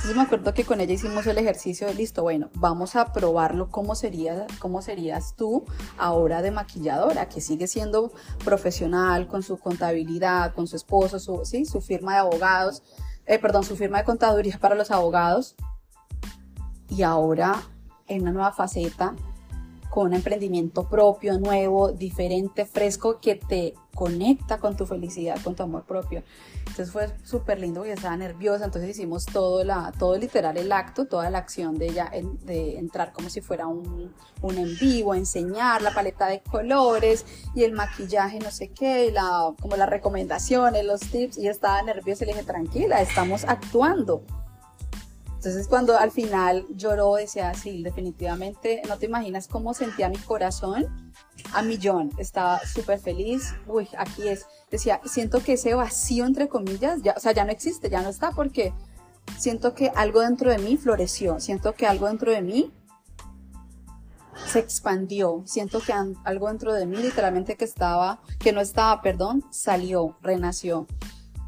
Entonces 0.00 0.16
me 0.16 0.22
acuerdo 0.22 0.54
que 0.54 0.64
con 0.64 0.80
ella 0.80 0.94
hicimos 0.94 1.26
el 1.26 1.36
ejercicio 1.36 1.86
de 1.86 1.92
listo, 1.92 2.22
bueno, 2.22 2.48
vamos 2.54 2.96
a 2.96 3.12
probarlo 3.12 3.68
cómo 3.68 3.94
sería, 3.94 4.46
cómo 4.58 4.80
serías 4.80 5.36
tú 5.36 5.66
ahora 5.98 6.40
de 6.40 6.50
maquilladora, 6.50 7.28
que 7.28 7.42
sigue 7.42 7.66
siendo 7.66 8.10
profesional 8.42 9.26
con 9.26 9.42
su 9.42 9.58
contabilidad, 9.58 10.54
con 10.54 10.66
su 10.66 10.76
esposo, 10.76 11.18
su, 11.18 11.44
¿sí? 11.44 11.66
su 11.66 11.82
firma 11.82 12.14
de 12.14 12.20
abogados, 12.20 12.82
eh, 13.26 13.38
perdón, 13.38 13.62
su 13.62 13.76
firma 13.76 13.98
de 13.98 14.04
contaduría 14.04 14.58
para 14.58 14.74
los 14.74 14.90
abogados. 14.90 15.54
Y 16.88 17.02
ahora 17.02 17.60
en 18.06 18.22
una 18.22 18.32
nueva 18.32 18.52
faceta 18.52 19.14
con 19.90 20.06
un 20.06 20.14
emprendimiento 20.14 20.88
propio, 20.88 21.38
nuevo, 21.38 21.92
diferente, 21.92 22.64
fresco, 22.64 23.20
que 23.20 23.34
te 23.34 23.74
conecta 24.00 24.56
con 24.60 24.78
tu 24.78 24.86
felicidad, 24.86 25.38
con 25.44 25.54
tu 25.54 25.62
amor 25.62 25.84
propio. 25.84 26.22
Entonces 26.60 26.90
fue 26.90 27.14
súper 27.22 27.60
lindo 27.60 27.80
porque 27.80 27.92
estaba 27.92 28.16
nerviosa, 28.16 28.64
entonces 28.64 28.88
hicimos 28.92 29.26
todo, 29.26 29.62
la, 29.62 29.92
todo 29.98 30.16
literal 30.16 30.56
el 30.56 30.72
acto, 30.72 31.04
toda 31.04 31.28
la 31.28 31.36
acción 31.36 31.76
de 31.76 31.88
ella, 31.88 32.10
de 32.46 32.78
entrar 32.78 33.12
como 33.12 33.28
si 33.28 33.42
fuera 33.42 33.66
un, 33.66 34.14
un 34.40 34.56
en 34.56 34.74
vivo, 34.78 35.14
enseñar 35.14 35.82
la 35.82 35.92
paleta 35.92 36.28
de 36.28 36.40
colores 36.40 37.26
y 37.54 37.64
el 37.64 37.72
maquillaje, 37.72 38.38
no 38.38 38.50
sé 38.50 38.70
qué, 38.70 39.12
la, 39.12 39.54
como 39.60 39.76
las 39.76 39.90
recomendaciones, 39.90 40.82
los 40.82 41.00
tips, 41.00 41.36
y 41.36 41.48
estaba 41.48 41.82
nerviosa 41.82 42.24
y 42.24 42.28
le 42.28 42.32
dije, 42.32 42.46
tranquila, 42.46 43.02
estamos 43.02 43.44
actuando 43.44 44.24
entonces 45.40 45.68
cuando 45.68 45.96
al 45.96 46.10
final 46.10 46.66
lloró, 46.68 47.14
decía, 47.14 47.54
sí, 47.54 47.82
definitivamente, 47.82 48.82
no 48.86 48.98
te 48.98 49.06
imaginas 49.06 49.48
cómo 49.48 49.72
sentía 49.72 50.10
mi 50.10 50.18
corazón 50.18 51.12
a 51.54 51.62
millón. 51.62 52.10
Estaba 52.18 52.60
súper 52.66 52.98
feliz. 52.98 53.54
Uy, 53.66 53.88
aquí 53.96 54.28
es. 54.28 54.44
Decía, 54.70 55.00
siento 55.06 55.42
que 55.42 55.54
ese 55.54 55.72
vacío, 55.72 56.26
entre 56.26 56.46
comillas, 56.50 57.00
ya, 57.02 57.14
o 57.16 57.20
sea, 57.20 57.32
ya 57.32 57.46
no 57.46 57.52
existe, 57.52 57.88
ya 57.88 58.02
no 58.02 58.10
está 58.10 58.32
porque 58.32 58.74
siento 59.38 59.72
que 59.72 59.90
algo 59.96 60.20
dentro 60.20 60.50
de 60.50 60.58
mí 60.58 60.76
floreció, 60.76 61.40
siento 61.40 61.72
que 61.72 61.86
algo 61.86 62.08
dentro 62.08 62.32
de 62.32 62.42
mí 62.42 62.70
se 64.44 64.58
expandió, 64.58 65.42
siento 65.46 65.80
que 65.80 65.94
algo 66.22 66.48
dentro 66.48 66.74
de 66.74 66.84
mí 66.84 66.98
literalmente 66.98 67.56
que 67.56 67.64
estaba, 67.64 68.20
que 68.38 68.52
no 68.52 68.60
estaba, 68.60 69.00
perdón, 69.00 69.42
salió, 69.50 70.18
renació. 70.20 70.86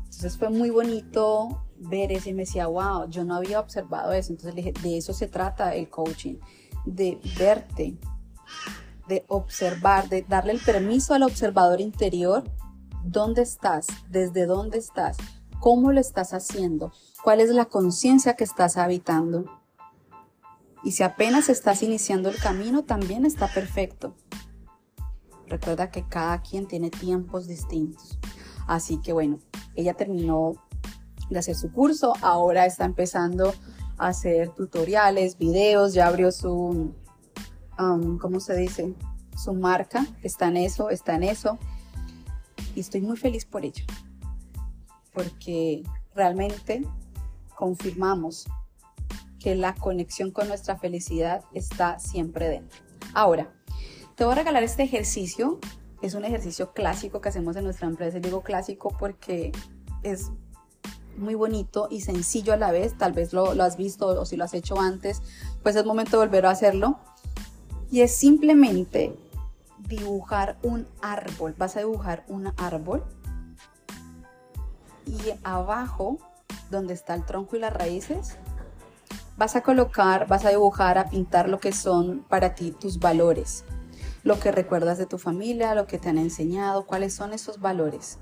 Entonces 0.05 0.39
fue 0.39 0.49
muy 0.49 0.71
bonito 0.71 1.67
ver 1.89 2.13
eso 2.13 2.31
y 2.31 2.35
me 2.35 2.43
decía, 2.43 2.67
wow, 2.67 3.09
yo 3.09 3.25
no 3.25 3.35
había 3.35 3.61
observado 3.61 4.13
eso. 4.13 4.33
Entonces 4.33 4.55
dije, 4.55 4.73
de 4.83 4.99
eso 4.99 5.13
se 5.13 5.29
trata 5.29 5.75
el 5.75 5.89
coaching, 5.89 6.37
de 6.85 7.19
verte, 7.39 7.97
de 9.09 9.25
observar, 9.29 10.09
de 10.09 10.23
darle 10.23 10.53
el 10.53 10.61
permiso 10.61 11.15
al 11.15 11.23
observador 11.23 11.81
interior, 11.81 12.45
dónde 13.05 13.43
estás, 13.43 13.87
desde 14.09 14.47
dónde 14.47 14.79
estás, 14.79 15.17
cómo 15.61 15.93
lo 15.93 16.01
estás 16.01 16.33
haciendo, 16.35 16.93
cuál 17.23 17.41
es 17.41 17.51
la 17.51 17.67
conciencia 17.67 18.35
que 18.35 18.45
estás 18.45 18.77
habitando. 18.77 19.45
Y 20.85 20.93
si 20.93 21.03
apenas 21.03 21.49
estás 21.49 21.83
iniciando 21.83 22.29
el 22.29 22.37
camino, 22.37 22.85
también 22.85 23.25
está 23.25 23.47
perfecto. 23.49 24.15
Recuerda 25.47 25.91
que 25.91 26.09
cada 26.09 26.41
quien 26.43 26.67
tiene 26.67 26.91
tiempos 26.91 27.47
distintos. 27.47 28.19
Así 28.67 28.99
que 29.01 29.13
bueno, 29.13 29.39
ella 29.75 29.95
terminó 29.95 30.55
de 31.33 31.41
hacer 31.41 31.55
su 31.55 31.73
curso, 31.73 32.13
ahora 32.21 32.67
está 32.67 32.85
empezando 32.85 33.53
a 33.99 34.09
hacer 34.09 34.51
tutoriales, 34.51 35.39
videos, 35.39 35.95
ya 35.95 36.07
abrió 36.07 36.33
su, 36.33 36.95
um, 37.79 38.19
¿cómo 38.19 38.41
se 38.41 38.57
dice? 38.57 38.95
Su 39.37 39.55
marca, 39.55 40.07
está 40.23 40.49
en 40.49 40.59
eso, 40.59 40.91
está 40.91 41.15
en 41.15 41.25
eso. 41.25 41.59
Y 42.75 42.81
estoy 42.81 43.03
muy 43.03 43.17
feliz 43.17 43.45
por 43.45 43.65
ello, 43.65 43.85
porque 45.13 45.83
realmente 46.15 46.87
confirmamos 47.55 48.47
que 49.39 49.55
la 49.57 49.75
conexión 49.75 50.31
con 50.31 50.49
nuestra 50.49 50.77
felicidad 50.79 51.43
está 51.53 51.99
siempre 51.99 52.49
dentro. 52.49 52.81
Ahora, 53.13 53.53
te 54.15 54.25
voy 54.25 54.33
a 54.33 54.37
regalar 54.37 54.63
este 54.63 54.85
ejercicio. 54.85 55.59
Es 56.01 56.15
un 56.15 56.25
ejercicio 56.25 56.73
clásico 56.73 57.21
que 57.21 57.29
hacemos 57.29 57.57
en 57.57 57.65
nuestra 57.65 57.89
empresa. 57.89 58.19
digo 58.21 58.43
clásico 58.43 58.95
porque 58.99 59.53
es 60.03 60.31
muy 61.17 61.35
bonito 61.35 61.89
y 61.91 62.01
sencillo 62.01 62.53
a 62.53 62.57
la 62.57 62.73
vez. 62.73 62.97
Tal 62.97 63.13
vez 63.13 63.33
lo, 63.33 63.51
has 63.63 63.77
visto 63.77 64.07
o 64.07 64.25
si 64.25 64.37
lo 64.37 64.45
has 64.45 64.55
hecho 64.55 64.81
antes, 64.81 65.23
pues 65.63 65.77
es 65.77 65.85
momento 65.85 66.13
de 66.13 66.27
volver 66.27 66.47
a 66.47 66.51
hacerlo. 66.51 66.99
Y 67.91 68.01
es 68.01 68.15
simplemente 68.15 69.17
dibujar 69.89 70.59
un 70.63 70.87
árbol. 71.01 71.55
Vas 71.59 71.77
a 71.77 71.81
dibujar 71.81 72.25
un 72.29 72.53
árbol 72.57 73.05
y 75.07 75.19
abajo, 75.43 76.19
donde 76.71 76.95
está 76.95 77.15
el 77.15 77.25
tronco 77.25 77.57
y 77.57 77.61
las 77.61 77.73
raíces, 77.73 78.39
vas 79.37 79.57
a 79.57 79.63
colocar, 79.63 80.27
vas 80.29 80.45
a 80.45 80.51
dibujar, 80.51 80.99
a 80.99 81.09
pintar 81.09 81.49
lo 81.49 81.59
que 81.59 81.73
son 81.73 82.25
para 82.29 82.55
ti 82.55 82.71
tus 82.71 82.99
valores, 82.99 83.65
lo 84.23 84.39
que 84.39 84.53
recuerdas 84.53 84.99
de 84.99 85.07
tu 85.07 85.19
familia, 85.19 85.75
lo 85.75 85.87
que 85.87 85.99
te 85.99 86.09
han 86.09 86.19
enseñado, 86.19 86.87
cuáles 86.87 87.15
son 87.15 87.33
esos 87.33 87.61
valores. 87.61 88.19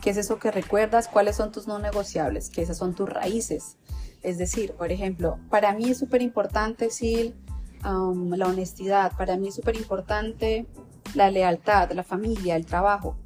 ¿Qué 0.00 0.10
es 0.10 0.16
eso 0.16 0.38
que 0.38 0.50
recuerdas? 0.50 1.08
¿Cuáles 1.08 1.36
son 1.36 1.52
tus 1.52 1.66
no 1.66 1.78
negociables? 1.78 2.48
Que 2.48 2.62
esas 2.62 2.78
son 2.78 2.94
tus 2.94 3.08
raíces. 3.08 3.76
Es 4.22 4.38
decir, 4.38 4.72
por 4.72 4.92
ejemplo, 4.92 5.38
para 5.50 5.74
mí 5.74 5.90
es 5.90 5.98
súper 5.98 6.22
importante, 6.22 6.88
Sil, 6.88 7.36
um, 7.84 8.32
la 8.32 8.46
honestidad. 8.46 9.12
Para 9.16 9.36
mí 9.36 9.48
es 9.48 9.54
súper 9.54 9.76
importante 9.76 10.66
la 11.14 11.30
lealtad, 11.30 11.90
la 11.92 12.02
familia, 12.02 12.56
el 12.56 12.64
trabajo. 12.64 13.16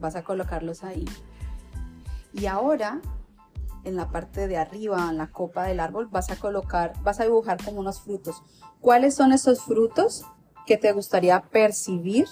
Vas 0.00 0.16
a 0.16 0.24
colocarlos 0.24 0.82
ahí. 0.82 1.04
Y 2.32 2.46
ahora, 2.46 3.00
en 3.84 3.94
la 3.94 4.08
parte 4.10 4.48
de 4.48 4.56
arriba, 4.56 5.08
en 5.10 5.16
la 5.16 5.30
copa 5.30 5.64
del 5.64 5.78
árbol, 5.78 6.08
vas 6.08 6.30
a 6.30 6.36
colocar, 6.36 6.92
vas 7.02 7.20
a 7.20 7.24
dibujar 7.24 7.62
como 7.64 7.80
unos 7.80 8.00
frutos. 8.00 8.42
¿Cuáles 8.80 9.14
son 9.14 9.32
esos 9.32 9.62
frutos 9.62 10.24
que 10.66 10.76
te 10.76 10.92
gustaría 10.92 11.40
percibir 11.40 12.26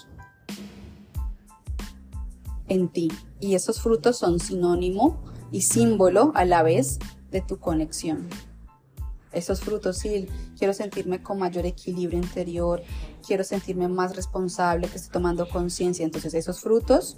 en 2.68 2.88
ti? 2.88 3.11
Y 3.40 3.54
esos 3.54 3.81
frutos 3.81 4.18
son 4.18 4.40
sinónimo 4.40 5.22
y 5.50 5.62
símbolo 5.62 6.33
a 6.35 6.44
la 6.44 6.62
vez 6.62 6.98
de 7.31 7.40
tu 7.40 7.59
conexión. 7.59 8.28
Esos 9.33 9.61
frutos, 9.61 9.98
sí, 9.98 10.26
quiero 10.59 10.72
sentirme 10.72 11.22
con 11.22 11.38
mayor 11.38 11.66
equilibrio 11.66 12.18
interior, 12.18 12.83
quiero 13.26 13.44
sentirme 13.44 13.87
más 13.88 14.16
responsable, 14.16 14.88
que 14.88 14.96
estoy 14.96 15.12
tomando 15.12 15.48
conciencia. 15.48 16.04
Entonces 16.04 16.33
esos 16.35 16.61
frutos 16.61 17.16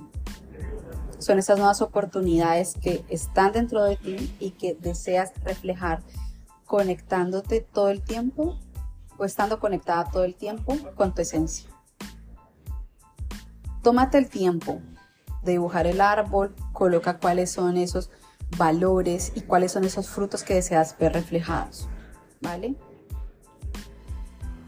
son 1.19 1.39
esas 1.39 1.59
nuevas 1.59 1.83
oportunidades 1.83 2.75
que 2.81 3.05
están 3.09 3.53
dentro 3.53 3.85
de 3.85 3.97
ti 3.97 4.35
y 4.41 4.51
que 4.53 4.75
deseas 4.75 5.33
reflejar 5.45 6.03
conectándote 6.67 7.61
todo 7.61 7.91
el 7.91 8.03
tiempo 8.03 8.59
o 9.17 9.25
estando 9.25 9.61
conectada 9.61 10.11
todo 10.11 10.25
el 10.25 10.35
tiempo 10.35 10.77
con 10.97 11.15
tu 11.15 11.23
esencia. 11.23 11.69
Tómate 13.83 14.19
el 14.19 14.29
tiempo 14.29 14.81
dibujar 15.43 15.87
el 15.87 16.01
árbol, 16.01 16.55
coloca 16.73 17.19
cuáles 17.19 17.51
son 17.51 17.77
esos 17.77 18.11
valores 18.57 19.33
y 19.35 19.43
cuáles 19.43 19.73
son 19.73 19.85
esos 19.85 20.09
frutos 20.09 20.43
que 20.43 20.55
deseas 20.55 20.97
ver 20.99 21.13
reflejados, 21.13 21.89
¿vale? 22.41 22.75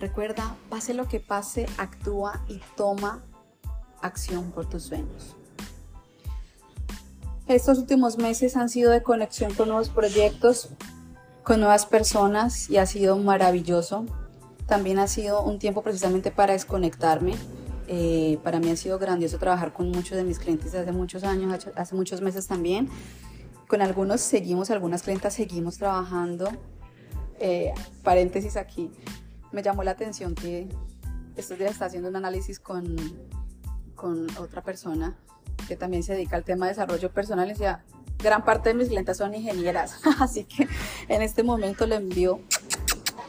Recuerda, 0.01 0.57
pase 0.69 0.95
lo 0.95 1.07
que 1.07 1.21
pase, 1.21 1.67
actúa 1.79 2.43
y 2.49 2.61
toma 2.77 3.23
acción 4.01 4.51
por 4.51 4.67
tus 4.67 4.85
sueños. 4.85 5.37
Estos 7.47 7.79
últimos 7.79 8.19
meses 8.19 8.57
han 8.57 8.69
sido 8.69 8.91
de 8.91 9.03
conexión 9.03 9.53
con 9.55 9.69
nuevos 9.69 9.91
proyectos, 9.91 10.71
con 11.43 11.61
nuevas 11.61 11.87
personas 11.87 12.71
y 12.71 12.79
ha 12.79 12.87
sido 12.87 13.17
maravilloso. 13.17 14.07
También 14.67 14.99
ha 14.99 15.07
sido 15.07 15.43
un 15.43 15.59
tiempo 15.59 15.83
precisamente 15.83 16.31
para 16.31 16.53
desconectarme, 16.53 17.35
eh, 17.95 18.39
para 18.43 18.59
mí 18.59 18.71
ha 18.71 18.77
sido 18.77 18.99
grandioso 18.99 19.37
trabajar 19.37 19.75
con 19.75 19.91
muchos 19.91 20.17
de 20.17 20.25
mis 20.25 20.39
clientes 20.39 20.75
hace 20.75 20.93
muchos 20.93 21.25
años, 21.25 21.69
hace 21.77 21.95
muchos 21.95 22.23
meses 22.23 22.47
también. 22.47 22.89
Con 23.69 23.83
algunos 23.83 24.23
seguimos, 24.23 24.71
algunas 24.71 25.03
clientas 25.03 25.35
seguimos 25.35 25.77
trabajando. 25.77 26.49
Eh, 27.39 27.75
paréntesis 28.03 28.57
aquí, 28.57 28.91
me 29.53 29.63
llamó 29.63 29.85
la 29.85 29.91
atención 29.91 30.35
que 30.35 30.69
estos 31.37 31.59
días 31.59 31.73
está 31.73 31.85
haciendo 31.85 32.09
un 32.09 32.17
análisis 32.17 32.59
con, 32.61 32.97
con 33.95 34.27
otra 34.39 34.63
persona 34.63 35.15
que 35.69 35.77
también 35.77 36.03
se 36.03 36.15
dedica 36.15 36.37
al 36.37 36.45
tema 36.45 36.65
de 36.65 36.71
desarrollo 36.71 37.13
personal. 37.13 37.47
Y 37.49 37.53
decía, 37.53 37.85
gran 38.23 38.43
parte 38.43 38.71
de 38.71 38.75
mis 38.75 38.89
clientes 38.89 39.19
son 39.19 39.35
ingenieras, 39.35 40.01
así 40.19 40.45
que 40.45 40.67
en 41.09 41.21
este 41.21 41.43
momento 41.43 41.87
le 41.87 41.97
envío 41.97 42.41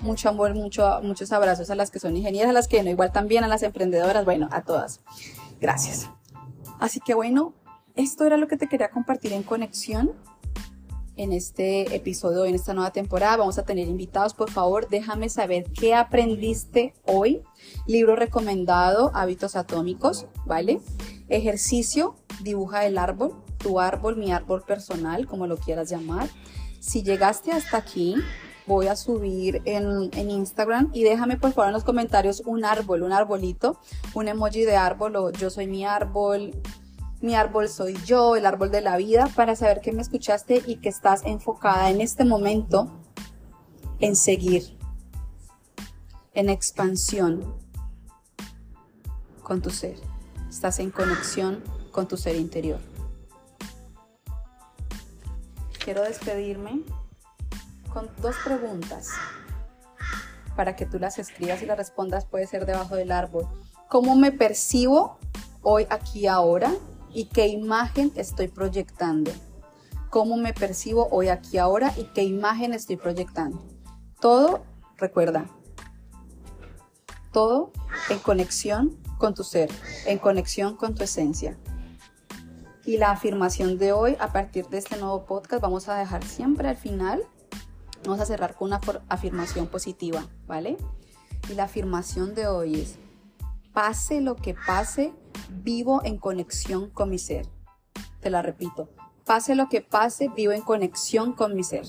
mucho 0.04 0.30
amor, 0.30 0.54
mucho, 0.54 1.00
muchos 1.02 1.32
abrazos 1.32 1.70
a 1.70 1.76
las 1.76 1.90
que 1.90 2.00
son 2.00 2.16
ingenieras, 2.16 2.52
a 2.52 2.54
las 2.54 2.68
que 2.68 2.84
no, 2.84 2.90
igual 2.90 3.12
también 3.12 3.44
a 3.44 3.48
las 3.48 3.64
emprendedoras, 3.64 4.26
bueno, 4.26 4.48
a 4.52 4.62
todas. 4.62 5.02
Gracias. 5.60 6.10
Así 6.80 7.00
que 7.00 7.14
bueno, 7.14 7.54
esto 7.96 8.26
era 8.26 8.38
lo 8.38 8.48
que 8.48 8.58
te 8.58 8.68
quería 8.68 8.90
compartir 8.90 9.34
en 9.34 9.44
conexión 9.44 10.14
en 11.16 11.32
este 11.32 11.96
episodio, 11.96 12.46
en 12.46 12.56
esta 12.56 12.74
nueva 12.74 12.92
temporada. 12.92 13.38
Vamos 13.38 13.58
a 13.58 13.64
tener 13.64 13.88
invitados, 13.88 14.34
por 14.34 14.50
favor, 14.50 14.90
déjame 14.90 15.30
saber 15.30 15.66
qué 15.72 15.94
aprendiste 15.94 16.94
hoy. 17.06 17.42
Libro 17.86 18.16
recomendado, 18.16 19.12
Hábitos 19.14 19.56
Atómicos, 19.56 20.26
¿vale? 20.46 20.82
Ejercicio, 21.30 22.16
dibuja 22.42 22.86
el 22.86 22.98
árbol, 22.98 23.36
tu 23.58 23.80
árbol, 23.80 24.18
mi 24.18 24.32
árbol 24.32 24.64
personal, 24.64 25.28
como 25.28 25.48
lo 25.48 25.58
quieras 25.58 25.90
llamar. 25.90 26.30
Si 26.80 27.04
llegaste 27.04 27.52
hasta 27.52 27.78
aquí, 27.78 28.16
voy 28.66 28.88
a 28.88 28.96
subir 28.96 29.62
en, 29.66 30.12
Instagram 30.30 30.90
y 30.94 31.04
déjame 31.04 31.38
por 31.38 31.52
favor 31.52 31.68
en 31.68 31.74
los 31.74 31.84
comentarios 31.84 32.42
un 32.46 32.66
árbol, 32.66 33.04
un 33.04 33.12
arbolito, 33.12 33.80
un 34.14 34.28
emoji 34.28 34.64
de 34.64 34.76
árbol 34.76 35.16
o 35.16 35.32
yo 35.32 35.50
soy 35.50 35.68
mi 35.68 35.86
árbol, 35.86 36.52
mi 37.22 37.36
árbol 37.36 37.70
soy 37.70 37.96
yo, 38.06 38.36
el 38.36 38.46
árbol 38.46 38.72
de 38.72 38.82
la 38.82 38.98
vida, 38.98 39.30
para 39.36 39.56
saber 39.56 39.82
que 39.82 39.92
me 39.92 40.02
escuchaste 40.02 40.62
y 40.66 40.78
que 40.78 40.90
estás 40.90 41.24
enfocada 41.26 41.90
en 41.90 42.02
este 42.02 42.26
momento 42.26 42.92
en 44.00 44.16
seguir, 44.16 44.78
en 46.34 46.50
expansión 46.50 47.56
con 49.42 49.62
tu 49.62 49.70
ser. 49.70 49.98
Estás 50.50 50.80
en 50.80 50.92
conexión 50.92 51.64
con 51.92 52.08
tu 52.08 52.18
ser 52.18 52.36
interior. 52.36 52.80
Quiero 55.84 56.04
despedirme 56.04 56.82
con 57.94 58.10
dos 58.22 58.36
preguntas 58.44 59.12
para 60.56 60.76
que 60.76 60.86
tú 60.86 61.00
las 61.00 61.20
escribas 61.20 61.62
y 61.62 61.66
las 61.66 61.78
respondas 61.78 62.26
puede 62.26 62.48
ser 62.48 62.66
debajo 62.66 62.96
del 62.96 63.12
árbol. 63.12 63.48
¿Cómo 63.90 64.16
me 64.16 64.32
percibo 64.32 65.18
hoy, 65.62 65.86
aquí, 65.90 66.28
ahora? 66.28 66.74
¿Y 67.14 67.26
qué 67.26 67.48
imagen 67.48 68.12
estoy 68.16 68.48
proyectando? 68.48 69.32
¿Cómo 70.10 70.38
me 70.38 70.54
percibo 70.54 71.08
hoy, 71.12 71.30
aquí, 71.30 71.58
ahora? 71.58 71.94
¿Y 71.98 72.06
qué 72.06 72.24
imagen 72.24 72.74
estoy 72.74 72.98
proyectando? 72.98 73.64
Todo, 74.20 74.64
recuerda, 74.98 75.46
todo 77.32 77.72
en 78.10 78.20
conexión 78.20 78.98
con 79.18 79.34
tu 79.34 79.44
ser, 79.44 79.70
en 80.06 80.18
conexión 80.18 80.76
con 80.76 80.96
tu 80.96 81.04
esencia. 81.04 81.58
Y 82.86 82.98
la 82.98 83.12
afirmación 83.12 83.78
de 83.78 83.94
hoy, 83.94 84.18
a 84.20 84.34
partir 84.34 84.68
de 84.68 84.78
este 84.78 84.98
nuevo 84.98 85.26
podcast, 85.26 85.62
vamos 85.62 85.88
a 85.88 85.98
dejar 85.98 86.24
siempre 86.24 86.68
al 86.68 86.78
final 86.78 87.24
Vamos 88.06 88.20
a 88.20 88.26
cerrar 88.26 88.56
con 88.56 88.68
una 88.68 88.82
afirmación 89.10 89.68
positiva, 89.68 90.26
¿vale? 90.46 90.78
Y 91.50 91.54
la 91.54 91.64
afirmación 91.64 92.36
de 92.36 92.48
hoy 92.48 92.82
es, 92.82 92.98
pase 93.74 94.22
lo 94.22 94.36
que 94.36 94.56
pase, 94.56 95.14
vivo 95.50 96.02
en 96.04 96.18
conexión 96.18 96.90
con 96.90 97.10
mi 97.10 97.18
ser. 97.18 97.48
Te 98.20 98.30
la 98.30 98.42
repito, 98.42 98.90
pase 99.26 99.56
lo 99.56 99.70
que 99.70 99.82
pase, 99.82 100.30
vivo 100.30 100.52
en 100.52 100.62
conexión 100.62 101.34
con 101.34 101.56
mi 101.56 101.64
ser. 101.64 101.86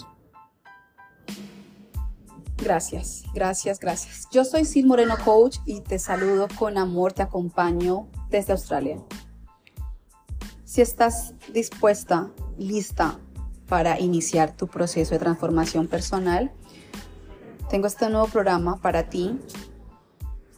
Gracias, 2.56 3.24
gracias, 3.34 3.78
gracias. 3.80 4.28
Yo 4.30 4.44
soy 4.44 4.64
Sil 4.64 4.86
Moreno 4.86 5.16
Coach 5.24 5.58
y 5.66 5.80
te 5.80 5.98
saludo 5.98 6.48
con 6.58 6.78
amor, 6.78 7.12
te 7.12 7.22
acompaño 7.22 8.08
desde 8.30 8.52
Australia. 8.52 9.02
Si 10.64 10.80
estás 10.80 11.34
dispuesta, 11.52 12.30
lista 12.56 13.18
para 13.74 13.98
iniciar 13.98 14.56
tu 14.56 14.68
proceso 14.68 15.14
de 15.14 15.18
transformación 15.18 15.88
personal, 15.88 16.52
tengo 17.70 17.88
este 17.88 18.08
nuevo 18.08 18.28
programa 18.28 18.80
para 18.80 19.10
ti. 19.10 19.36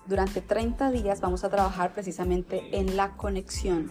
Durante 0.05 0.43
30 0.43 0.91
días 0.91 1.23
vamos 1.23 1.43
a 1.43 1.49
trabajar 1.49 1.95
precisamente 1.95 2.79
en 2.79 2.95
la 2.95 3.17
conexión 3.17 3.91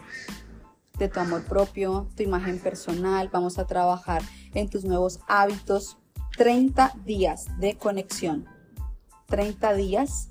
de 0.96 1.08
tu 1.08 1.18
amor 1.18 1.42
propio, 1.42 2.06
tu 2.16 2.22
imagen 2.22 2.60
personal, 2.60 3.28
vamos 3.32 3.58
a 3.58 3.66
trabajar 3.66 4.22
en 4.54 4.70
tus 4.70 4.84
nuevos 4.84 5.18
hábitos. 5.26 5.98
30 6.38 6.92
días 7.04 7.46
de 7.58 7.76
conexión. 7.76 8.46
30 9.26 9.74
días 9.74 10.28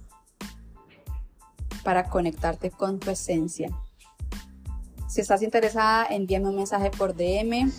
para 1.84 2.08
conectarte 2.10 2.72
con 2.72 3.00
tu 3.00 3.12
esencia. 3.12 3.78
Si 5.10 5.20
estás 5.20 5.42
interesada, 5.42 6.06
envíame 6.06 6.48
un 6.48 6.56
mensaje 6.56 6.92
por 6.92 7.14
DM, 7.14 7.74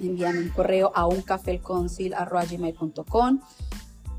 envíame 0.00 0.40
un 0.40 0.50
correo 0.50 0.92
a 0.94 1.06
uncafelconcil.com. 1.06 3.40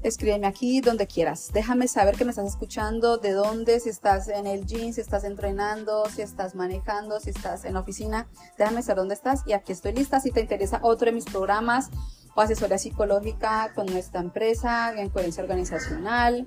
Escríbeme 0.03 0.47
aquí 0.47 0.81
donde 0.81 1.07
quieras. 1.07 1.51
Déjame 1.53 1.87
saber 1.87 2.17
que 2.17 2.25
me 2.25 2.31
estás 2.31 2.45
escuchando, 2.45 3.17
de 3.17 3.31
dónde, 3.31 3.79
si 3.79 3.87
estás 3.87 4.27
en 4.27 4.47
el 4.47 4.65
gym, 4.65 4.91
si 4.91 4.99
estás 4.99 5.23
entrenando, 5.23 6.03
si 6.13 6.21
estás 6.21 6.55
manejando, 6.55 7.21
si 7.21 7.29
estás 7.29 7.63
en 7.63 7.75
la 7.75 7.79
oficina. 7.79 8.27
Déjame 8.57 8.81
saber 8.81 8.97
dónde 8.97 9.13
estás 9.13 9.43
y 9.45 9.53
aquí 9.53 9.71
estoy 9.71 9.93
lista. 9.93 10.19
Si 10.19 10.31
te 10.31 10.41
interesa 10.41 10.81
otro 10.83 11.05
de 11.05 11.13
mis 11.13 11.23
programas 11.23 11.89
o 12.35 12.41
asesoría 12.41 12.77
psicológica 12.77 13.71
con 13.73 13.85
nuestra 13.85 14.19
empresa 14.19 14.93
en 14.99 15.09
coherencia 15.09 15.41
organizacional. 15.41 16.45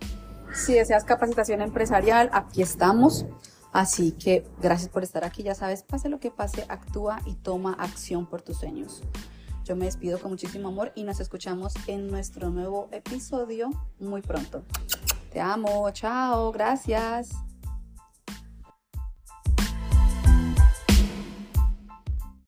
Si 0.52 0.74
deseas 0.74 1.04
capacitación 1.04 1.62
empresarial, 1.62 2.28
aquí 2.34 2.60
estamos. 2.60 3.24
Así 3.76 4.12
que 4.12 4.42
gracias 4.58 4.88
por 4.88 5.02
estar 5.02 5.22
aquí. 5.22 5.42
Ya 5.42 5.54
sabes, 5.54 5.82
pase 5.82 6.08
lo 6.08 6.18
que 6.18 6.30
pase, 6.30 6.64
actúa 6.70 7.20
y 7.26 7.34
toma 7.34 7.74
acción 7.74 8.24
por 8.24 8.40
tus 8.40 8.56
sueños. 8.56 9.02
Yo 9.66 9.76
me 9.76 9.84
despido 9.84 10.18
con 10.18 10.30
muchísimo 10.30 10.68
amor 10.68 10.92
y 10.94 11.02
nos 11.02 11.20
escuchamos 11.20 11.74
en 11.86 12.08
nuestro 12.08 12.48
nuevo 12.48 12.88
episodio 12.90 13.68
muy 13.98 14.22
pronto. 14.22 14.62
Te 15.30 15.42
amo, 15.42 15.90
chao, 15.90 16.52
gracias. 16.52 17.32